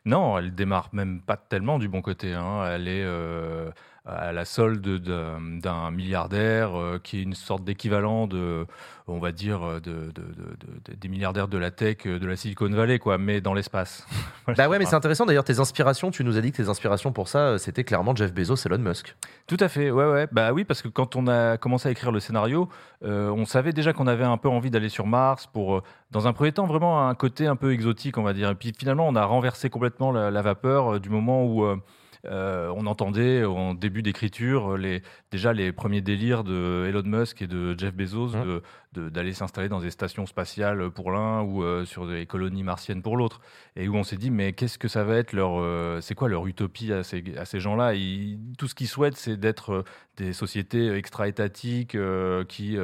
Non, 0.06 0.38
elle 0.38 0.54
démarre 0.56 0.90
même 0.94 1.22
pas 1.22 1.38
tellement 1.38 1.80
du 1.80 1.88
bon 1.88 2.02
côté. 2.02 2.34
hein. 2.34 2.64
Elle 2.72 2.88
est 2.88 3.04
euh, 3.04 3.70
à 4.06 4.32
la 4.32 4.46
solde 4.46 4.82
de- 4.82 5.60
d'un 5.60 5.90
milliardaire 5.92 6.80
euh, 6.80 7.00
qui 7.04 7.20
est 7.20 7.24
une 7.24 7.34
sorte 7.34 7.64
d'équivalent 7.64 8.28
de, 8.28 8.66
on 9.08 9.18
va 9.20 9.32
dire, 9.32 9.62
de, 9.62 9.80
de- 9.80 10.12
de- 10.12 10.92
de- 10.92 10.96
des 10.96 11.08
milliardaires 11.08 11.48
de 11.48 11.58
la 11.58 11.72
tech 11.72 11.98
euh, 12.06 12.20
de 12.20 12.28
la 12.28 12.36
Silicon 12.36 12.70
Valley, 12.70 13.00
quoi, 13.00 13.18
mais 13.18 13.42
dans 13.42 13.54
l'espace. 13.54 14.06
Bah 14.58 14.70
ouais, 14.70 14.78
mais 14.78 14.86
c'est 14.86 14.96
intéressant 14.96 15.26
d'ailleurs, 15.26 15.44
tes 15.44 15.60
inspirations, 15.60 16.12
tu 16.12 16.24
nous 16.24 16.38
as 16.38 16.42
dit 16.42 16.52
que 16.52 16.58
tes 16.58 16.70
inspirations 16.70 17.12
pour 17.12 17.28
ça, 17.28 17.40
euh, 17.40 17.58
c'était 17.58 17.84
clairement 17.84 18.16
Jeff 18.16 18.32
Bezos 18.32 18.58
Elon 18.68 18.78
Musk. 18.78 19.16
Tout 19.48 19.58
à 19.60 19.68
fait, 19.70 19.90
ouais, 19.90 20.06
ouais. 20.06 20.28
Bah 20.32 20.54
oui, 20.54 20.66
parce 20.66 20.84
que 20.84 20.88
quand 20.88 21.16
on 21.16 21.26
a 21.28 21.58
commencé 21.58 21.90
à 21.90 21.92
écrire 21.92 22.12
le 22.12 22.20
scénario, 22.20 22.70
euh, 23.04 23.30
on 23.32 23.46
savait 23.46 23.74
déjà 23.74 23.92
qu'on 23.92 24.06
avait 24.06 24.24
un 24.24 24.38
peu 24.38 24.50
envie 24.50 24.70
d'aller 24.70 24.90
sur 24.90 25.08
Mars 25.08 25.48
pour, 25.48 25.78
euh, 25.78 25.84
dans 26.12 26.28
un 26.28 26.34
premier 26.34 26.52
temps, 26.52 26.68
vraiment 26.68 27.08
un 27.10 27.16
côté 27.16 27.48
un 27.48 27.56
peu 27.56 27.74
exotique, 27.74 28.20
on 28.20 28.24
va 28.24 28.34
dire. 28.34 28.52
Et 28.52 28.56
puis 28.56 28.72
finalement, 28.78 29.08
on 29.08 29.16
a 29.16 29.26
renversé 29.26 29.72
complètement 29.72 30.12
la, 30.12 30.30
la 30.30 30.42
vapeur 30.44 30.94
euh, 30.96 31.00
du 31.00 31.10
moment 31.10 31.44
où 31.44 31.66
euh, 32.26 32.68
euh, 32.70 32.74
on 32.76 32.86
entendait 32.86 33.44
en 33.46 33.74
début 33.74 34.02
d'écriture 34.02 34.78
les, 34.78 35.02
déjà 35.32 35.54
les 35.54 35.72
premiers 35.72 36.02
délires 36.02 36.44
de 36.44 36.86
Elon 36.88 37.04
Musk 37.06 37.42
et 37.42 37.48
de 37.48 37.78
Jeff 37.78 37.94
Bezos 37.94 38.36
Mmh. 38.36 38.44
de- 38.46 38.62
d'aller 38.98 39.34
s'installer 39.34 39.70
dans 39.70 39.80
des 39.80 39.92
stations 39.92 40.26
spatiales 40.26 40.90
pour 40.92 41.12
l'un 41.12 41.42
ou 41.42 41.64
euh, 41.64 41.86
sur 41.86 42.08
des 42.08 42.26
colonies 42.26 42.64
martiennes 42.64 43.02
pour 43.02 43.18
l'autre. 43.18 43.42
Et 43.76 43.88
où 43.88 43.96
on 43.96 44.04
s'est 44.04 44.18
dit, 44.18 44.32
mais 44.32 44.54
qu'est-ce 44.54 44.78
que 44.78 44.88
ça 44.88 45.04
va 45.04 45.16
être 45.16 45.34
leur. 45.34 45.60
euh, 45.60 46.00
c'est 46.02 46.16
quoi 46.16 46.30
leur 46.30 46.48
utopie 46.48 46.92
à 46.94 47.04
ces, 47.04 47.24
à 47.38 47.46
ces 47.46 47.60
gens-là? 47.60 47.94
Tout 48.58 48.68
ce 48.68 48.76
qu'ils 48.76 48.88
souhaitent, 48.88 49.18
c'est 49.18 49.38
d'être 49.38 49.72
euh, 49.72 49.84
des 50.18 50.32
sociétés 50.34 50.94
extra-étatiques 50.94 51.98
qui 52.48 52.78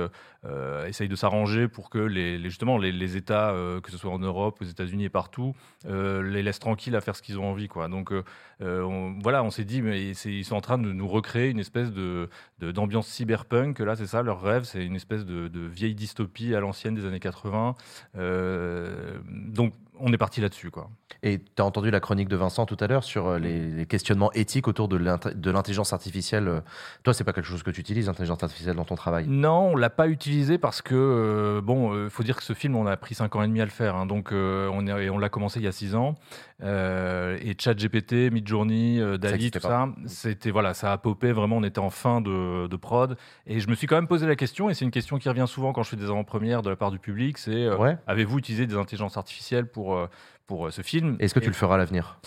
essayent 0.86 1.08
de 1.08 1.16
s'arranger 1.16 1.70
pour 1.70 1.90
que 1.90 2.00
les, 2.00 2.42
justement 2.44 2.78
les, 2.78 3.16
États, 3.16 3.56
que 3.82 3.90
ce 3.90 3.98
soit 3.98 4.12
en 4.12 4.20
Europe, 4.20 4.58
aux 4.62 4.66
États-Unis 4.66 5.06
et 5.06 5.10
partout, 5.10 5.56
les 5.86 6.44
laissent 6.44 6.60
tranquilles 6.60 6.96
à 6.96 7.00
faire 7.00 7.16
ce 7.16 7.22
qu'ils 7.22 7.40
ont 7.40 7.46
envie. 7.50 7.70
Quoi. 7.70 7.88
Donc 7.88 8.12
on- 8.60 9.16
voilà, 9.24 9.44
on 9.44 9.50
s'est 9.50 9.64
dit, 9.64 9.82
mais 9.82 10.10
ils 10.12 10.44
sont 10.44 10.56
en 10.58 10.62
train 10.62 10.78
de 10.78 10.92
nous 10.92 11.08
recréer 11.08 11.50
une 11.52 11.60
espèce 11.60 11.94
de 11.94 12.28
de- 12.60 12.72
d'ambiance 12.72 13.08
cyberpunk. 13.08 13.80
Là, 13.80 13.96
c'est 13.96 14.08
ça, 14.08 14.22
leur 14.24 14.42
rêve, 14.42 14.64
c'est 14.64 14.86
une 14.86 14.96
espèce 14.98 15.26
de, 15.26 15.48
de 15.48 15.62
vieille 15.62 15.96
dystopie 16.02 16.56
à 16.56 16.60
l'ancienne 16.60 16.96
des 16.96 17.06
années 17.06 17.20
80. 17.20 17.76
Euh, 18.18 19.20
donc, 19.30 19.74
on 20.04 20.12
est 20.14 20.18
parti 20.18 20.42
là-dessus, 20.42 20.72
quoi. 20.72 20.90
Et 21.24 21.40
tu 21.40 21.62
as 21.62 21.66
entendu 21.66 21.92
la 21.92 22.00
chronique 22.00 22.28
de 22.30 22.36
Vincent 22.36 22.66
tout 22.66 22.78
à 22.80 22.88
l'heure 22.88 23.04
sur 23.04 23.28
euh, 23.28 23.40
les, 23.40 23.60
les 23.70 23.86
questionnements 23.86 24.32
éthiques 24.34 24.68
autour 24.68 24.88
de 24.88 24.98
l'int- 24.98 25.20
de 25.36 25.52
l'intelligence 25.52 25.94
artificielle. 25.94 26.48
Euh, 26.48 26.62
Toi, 27.04 27.14
c'est 27.14 27.24
pas 27.24 27.34
quelque 27.34 27.46
chose 27.46 27.64
que 27.64 27.72
tu 27.72 27.80
utilises, 27.82 28.08
l'intelligence 28.08 28.42
artificielle, 28.44 28.76
dans 28.76 28.86
ton 28.86 28.96
travail? 28.96 29.26
Non, 29.28 29.70
on 29.74 29.76
l'a 29.76 29.90
pas 29.92 30.08
utilisé 30.08 30.58
parce 30.58 30.82
que 30.82 30.96
euh, 30.96 31.62
bon, 31.62 32.06
il 32.06 32.10
faut 32.10 32.24
dire 32.24 32.36
que 32.38 32.44
ce 32.44 32.54
film, 32.54 32.76
on 32.76 32.88
a 32.88 32.98
pris 32.98 33.14
5 33.16 33.36
ans 33.36 33.44
et 33.44 33.48
demi 33.48 33.62
à 33.62 33.66
le 33.66 33.72
faire, 33.72 33.96
hein, 33.96 34.06
donc 34.06 34.32
euh, 34.32 34.70
on, 34.74 34.88
est, 34.88 35.10
on 35.10 35.18
l'a 35.20 35.30
commencé 35.30 35.60
il 35.60 35.64
y 35.66 35.68
a 35.68 35.72
6 35.72 35.96
ans. 35.96 36.16
Euh, 36.64 37.38
et 37.42 37.56
ChatGPT, 37.58 38.32
Midjourney, 38.32 39.02
Dali, 39.18 39.50
tout 39.52 39.60
pas. 39.60 39.68
ça, 39.68 39.90
c'était 40.06 40.52
voilà, 40.52 40.74
ça 40.74 40.92
a 40.92 40.98
popé 40.98 41.32
vraiment. 41.32 41.58
On 41.58 41.64
était 41.64 41.80
en 41.80 41.90
fin 41.90 42.22
de, 42.22 42.68
de 42.68 42.76
prod, 42.76 43.18
et 43.48 43.60
je 43.60 43.68
me 43.68 43.74
suis 43.76 43.88
quand 43.88 43.96
même 43.96 44.08
posé 44.08 44.28
la 44.28 44.36
question, 44.36 44.70
et 44.70 44.74
c'est 44.74 44.86
une 44.86 44.92
question 44.92 45.18
qui 45.18 45.28
revient 45.30 45.46
souvent 45.48 45.74
quand 45.74 45.84
je 45.84 45.90
fais 45.90 45.96
des 45.98 46.06
avant-premières 46.06 46.62
de 46.62 46.70
la 46.70 46.76
part 46.76 46.92
du 46.92 47.00
public, 47.00 47.38
c'est 47.38 47.70
Ouais. 47.72 47.98
avez-vous 48.08 48.38
utilisé 48.38 48.68
des 48.68 48.76
intelligences 48.76 49.18
artificielles 49.18 49.66
pour 49.66 49.91
euh, 49.98 50.08
pour 50.48 50.68
euh, 50.68 50.72
ce 50.72 50.82
film 50.82 51.16
Est-ce 51.20 51.34
que 51.34 51.40
tu 51.40 51.46
Et- 51.46 51.50
le 51.50 51.54
feras 51.56 51.76
à 51.76 51.78
l'avenir? 51.78 52.20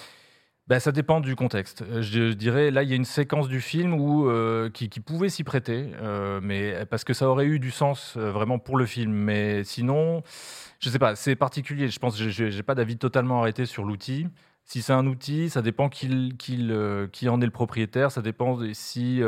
Bah, 0.67 0.81
ça 0.81 0.93
dépend 0.93 1.21
du 1.21 1.37
contexte. 1.37 1.83
Euh, 1.83 2.01
Je 2.01 2.33
dirais, 2.33 2.71
là, 2.71 2.83
il 2.83 2.89
y 2.89 2.95
a 2.95 2.97
une 2.97 3.05
séquence 3.05 3.49
du 3.49 3.61
film 3.61 3.93
où, 3.93 4.31
euh, 4.31 4.71
qui, 4.71 4.89
qui 4.89 5.01
pouvait 5.01 5.29
s'y 5.29 5.45
prêter, 5.45 5.91
euh, 6.01 6.41
mais 6.43 6.87
parce 6.87 7.05
que 7.05 7.13
ça 7.13 7.29
aurait 7.29 7.45
eu 7.45 7.59
du 7.59 7.71
sens 7.71 8.15
euh, 8.17 8.31
vraiment 8.31 8.59
pour 8.59 8.79
le 8.79 8.87
film. 8.87 9.13
Mais 9.13 9.63
sinon, 9.65 10.23
je 10.81 10.89
sais 10.89 10.99
pas, 10.99 11.17
c'est 11.17 11.37
particulier. 11.37 11.89
Je 11.89 11.99
pense 11.99 12.17
que 12.17 12.31
j'ai- 12.31 12.51
j'ai 12.51 12.63
pas 12.63 12.75
d'avis 12.75 12.97
totalement 12.97 13.41
arrêté 13.41 13.67
sur 13.67 13.85
l'outil. 13.85 14.27
Si 14.65 14.81
c'est 14.81 14.95
un 14.95 15.07
outil, 15.07 15.51
ça 15.51 15.61
dépend 15.61 15.91
qui, 15.91 16.07
en 16.09 17.41
est 17.43 17.45
le 17.45 17.51
propriétaire. 17.51 18.11
Ça 18.11 18.23
dépend 18.23 18.59
si 18.73 19.21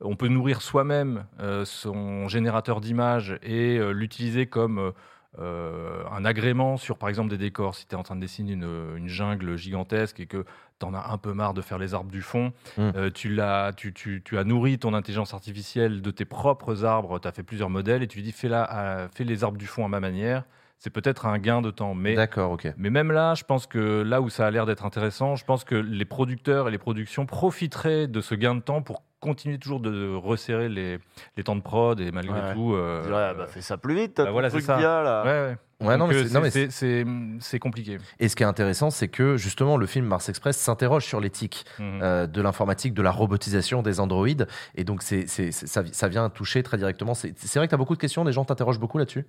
on 0.00 0.16
peut 0.16 0.26
nourrir 0.26 0.62
soi-même 0.62 1.26
son 1.64 2.26
générateur 2.26 2.80
d'images 2.80 3.38
et 3.44 3.78
l'utiliser 3.92 4.46
comme 4.46 4.92
euh, 5.38 5.42
euh, 5.42 6.04
un 6.10 6.24
agrément 6.24 6.76
sur, 6.76 6.98
par 6.98 7.08
exemple, 7.08 7.30
des 7.30 7.38
décors. 7.38 7.74
Si 7.74 7.86
tu 7.86 7.94
es 7.94 7.98
en 7.98 8.02
train 8.02 8.16
de 8.16 8.20
dessiner 8.20 8.52
une, 8.52 8.94
une 8.96 9.08
jungle 9.08 9.56
gigantesque 9.56 10.20
et 10.20 10.26
que 10.26 10.44
tu 10.78 10.86
en 10.86 10.94
as 10.94 11.10
un 11.10 11.18
peu 11.18 11.32
marre 11.32 11.54
de 11.54 11.62
faire 11.62 11.78
les 11.78 11.94
arbres 11.94 12.10
du 12.10 12.22
fond, 12.22 12.52
Mm. 12.76 12.90
euh, 12.96 13.10
tu, 13.10 13.28
l'as- 13.34 13.72
tu, 13.76 13.92
tu- 13.92 14.22
tu 14.24 14.38
as 14.38 14.44
nourri 14.44 14.78
ton 14.78 14.94
intelligence 14.94 15.32
artificielle 15.34 16.02
de 16.02 16.10
tes 16.10 16.24
propres 16.24 16.84
arbres, 16.84 17.18
tu 17.18 17.28
as 17.28 17.32
fait 17.32 17.42
plusieurs 17.42 17.70
modèles 17.70 18.02
et 18.02 18.08
tu 18.08 18.18
lui 18.18 18.24
dis 18.24 18.32
fais, 18.32 18.48
la- 18.48 18.64
à- 19.04 19.08
fais 19.08 19.24
les 19.24 19.42
arbres 19.44 19.58
du 19.58 19.66
fond 19.66 19.84
à 19.84 19.88
ma 19.88 20.00
manière. 20.00 20.44
C'est 20.84 20.90
peut-être 20.90 21.26
un 21.26 21.38
gain 21.38 21.62
de 21.62 21.70
temps. 21.70 21.94
Mais 21.94 22.16
D'accord, 22.16 22.50
ok. 22.50 22.72
mais 22.76 22.90
même 22.90 23.12
là, 23.12 23.34
je 23.36 23.44
pense 23.44 23.68
que 23.68 24.02
là 24.02 24.20
où 24.20 24.28
ça 24.28 24.48
a 24.48 24.50
l'air 24.50 24.66
d'être 24.66 24.84
intéressant, 24.84 25.36
je 25.36 25.44
pense 25.44 25.62
que 25.62 25.76
les 25.76 26.04
producteurs 26.04 26.66
et 26.66 26.72
les 26.72 26.78
productions 26.78 27.24
profiteraient 27.24 28.08
de 28.08 28.20
ce 28.20 28.34
gain 28.34 28.56
de 28.56 28.60
temps 28.62 28.82
pour 28.82 29.04
continuer 29.20 29.58
toujours 29.58 29.78
de 29.78 30.12
resserrer 30.16 30.68
les, 30.68 30.98
les 31.36 31.44
temps 31.44 31.54
de 31.54 31.60
prod 31.60 32.00
et 32.00 32.10
malgré 32.10 32.40
Ouais. 32.40 32.52
tout. 32.54 32.74
euh, 32.74 33.02
Ouais, 33.04 33.38
bah, 33.38 33.46
fais 33.46 33.60
ça 33.60 33.76
plus 33.78 33.94
vite, 33.94 34.14
t'as 34.14 34.24
bah 34.24 34.32
voilà, 34.32 34.50
c'est 34.50 34.56
truc 34.56 34.64
ça. 34.66 34.76
bien, 34.76 35.02
là. 35.04 35.22
ouais, 35.22 35.30
ouais. 35.30 35.56
Ouais, 35.86 35.96
non, 35.96 36.06
Donc, 36.06 36.14
mais 36.14 36.20
euh, 36.20 36.26
c'est- 36.26 36.34
non, 36.34 36.40
mais 36.40 37.40
c'est- 37.40 37.58
compliqué. 37.60 37.98
Et 38.18 38.28
ce 38.28 38.34
qui 38.34 38.42
est 38.42 38.46
intéressant, 38.46 38.90
c'est 38.90 39.06
que 39.08 39.36
justement, 39.36 39.76
le 39.76 39.86
film 39.86 40.06
Mars 40.06 40.28
Express 40.28 40.56
s'interroge 40.56 41.04
sur 41.04 41.20
l'éthique 41.20 41.64
Mhm. 41.78 42.00
euh, 42.02 42.26
de 42.26 42.42
l'informatique, 42.42 42.92
de 42.94 43.02
la 43.02 43.10
robotisation 43.12 43.82
des 43.82 44.00
androïdes. 44.00 44.48
Et 44.74 44.82
donc, 44.82 45.02
c'est, 45.02 45.26
ça, 45.28 45.82
ça 45.92 46.08
vient 46.08 46.28
toucher 46.28 46.64
très 46.64 46.76
directement. 46.76 47.14
C'est, 47.14 47.36
c'est 47.38 47.58
vrai 47.60 47.66
que 47.68 47.70
tu 47.70 47.74
as 47.76 47.78
beaucoup 47.78 47.94
de 47.94 48.00
questions, 48.00 48.24
des 48.24 48.32
gens 48.32 48.44
t'interrogent 48.44 48.80
beaucoup 48.80 48.98
là-dessus? 48.98 49.24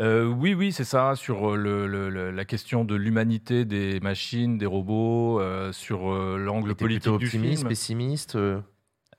Euh, 0.00 0.24
oui, 0.26 0.54
oui, 0.54 0.72
c'est 0.72 0.82
ça, 0.84 1.14
sur 1.14 1.52
euh, 1.52 1.56
le- 1.56 1.86
le- 1.86 2.10
le- 2.10 2.30
la 2.32 2.44
question 2.44 2.84
de 2.84 2.96
l'humanité 2.96 3.64
des 3.64 4.00
machines, 4.00 4.58
des 4.58 4.66
robots, 4.66 5.40
euh, 5.40 5.70
sur 5.72 6.12
euh, 6.12 6.36
l'angle 6.36 6.74
politique 6.74 7.02
plutôt 7.04 7.18
du 7.18 7.26
optimiste, 7.26 7.58
film. 7.58 7.68
pessimiste 7.68 8.38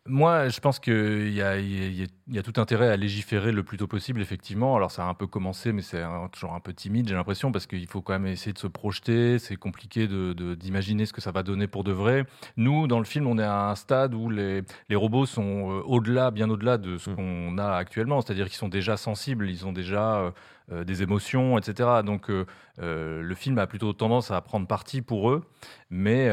Moi, 0.08 0.50
je 0.50 0.60
pense 0.60 0.77
qu'il 0.79 1.34
y 1.34 1.41
a, 1.41 1.58
y, 1.60 2.05
y 2.27 2.41
tout 2.44 2.62
intérêt 2.62 2.89
à 2.89 2.96
légiférer 2.96 3.51
le 3.51 3.63
plus 3.63 3.77
tôt 3.77 3.88
possible, 3.88 4.22
effectivement. 4.22 4.75
Alors, 4.75 4.91
ça 4.91 5.03
a 5.03 5.10
un 5.10 5.15
peu 5.15 5.25
commencé, 5.25 5.72
mais 5.72 5.82
c'est 5.82 6.03
toujours 6.32 6.53
un 6.53 6.60
peu 6.60 6.74
timide, 6.74 7.08
j'ai 7.08 7.15
l'impression, 7.15 7.52
parce 7.52 7.65
qu'il 7.65 7.88
faut 7.88 8.02
quand 8.04 8.13
même 8.13 8.28
essayer 8.28 8.54
de 8.54 8.60
se 8.60 8.67
projeter. 8.67 9.39
C'est 9.39 9.56
compliqué 9.56 10.08
de- 10.08 10.34
de- 10.34 10.54
d'imaginer 10.54 11.08
ce 11.08 11.13
que 11.13 11.21
ça 11.21 11.32
va 11.32 11.41
donner 11.41 11.65
pour 11.67 11.84
de 11.84 11.91
vrai. 11.91 12.26
Nous, 12.56 12.86
dans 12.86 13.00
le 13.00 13.06
film, 13.06 13.26
on 13.26 13.39
est 13.39 13.43
à 13.43 13.69
un 13.69 13.76
stade 13.76 14.13
où 14.13 14.30
les, 14.30 14.62
les 14.89 14.95
robots 14.95 15.26
sont 15.26 15.82
au-delà, 15.88 16.30
bien 16.30 16.50
au-delà 16.52 16.78
de 16.78 17.00
ce 17.00 17.10
Mm. 17.10 17.15
qu'on 17.15 17.58
a 17.58 17.71
actuellement. 17.76 18.21
C'est-à-dire 18.21 18.45
qu'ils 18.45 18.58
sont 18.58 18.69
déjà 18.69 18.97
sensibles, 18.97 19.50
ils 19.50 19.65
ont 19.65 19.73
déjà 19.73 20.32
euh, 20.71 20.84
des 20.84 21.04
émotions, 21.04 21.60
etc. 21.60 22.01
Donc, 22.04 22.32
euh, 22.32 22.47
euh, 22.80 23.21
le 23.21 23.36
film 23.36 23.60
a 23.60 23.67
plutôt 23.67 23.93
tendance 23.93 24.32
à 24.32 24.41
prendre 24.41 24.65
parti 24.65 25.04
pour 25.04 25.30
eux, 25.30 25.43
mais, 25.91 26.30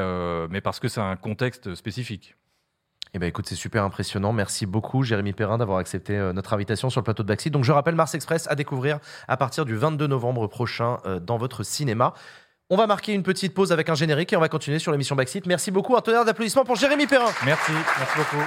mais 0.48 0.60
parce 0.60 0.80
que 0.80 0.88
c'est 0.88 1.00
un 1.00 1.16
contexte 1.16 1.74
spécifique. 1.74 2.36
Eh 3.14 3.18
ben 3.18 3.26
écoute, 3.26 3.46
c'est 3.46 3.56
super 3.56 3.84
impressionnant. 3.84 4.32
Merci 4.32 4.64
beaucoup, 4.64 5.02
Jérémy 5.02 5.34
Perrin, 5.34 5.58
d'avoir 5.58 5.76
accepté 5.76 6.16
notre 6.32 6.54
invitation 6.54 6.88
sur 6.88 7.02
le 7.02 7.04
plateau 7.04 7.22
de 7.22 7.28
Backseat. 7.28 7.52
Donc 7.52 7.62
je 7.62 7.72
rappelle 7.72 7.94
Mars 7.94 8.14
Express 8.14 8.48
à 8.50 8.54
découvrir 8.54 9.00
à 9.28 9.36
partir 9.36 9.66
du 9.66 9.76
22 9.76 10.06
novembre 10.06 10.46
prochain 10.46 10.96
dans 11.20 11.36
votre 11.36 11.62
cinéma. 11.62 12.14
On 12.70 12.76
va 12.76 12.86
marquer 12.86 13.12
une 13.12 13.22
petite 13.22 13.52
pause 13.52 13.70
avec 13.70 13.90
un 13.90 13.94
générique 13.94 14.32
et 14.32 14.36
on 14.36 14.40
va 14.40 14.48
continuer 14.48 14.78
sur 14.78 14.92
l'émission 14.92 15.14
Backseat. 15.14 15.44
Merci 15.44 15.70
beaucoup. 15.70 15.94
Un 15.94 16.00
tonnerre 16.00 16.24
d'applaudissements 16.24 16.64
pour 16.64 16.76
Jérémy 16.76 17.06
Perrin. 17.06 17.30
Merci, 17.44 17.72
merci 17.98 18.16
beaucoup. 18.16 18.42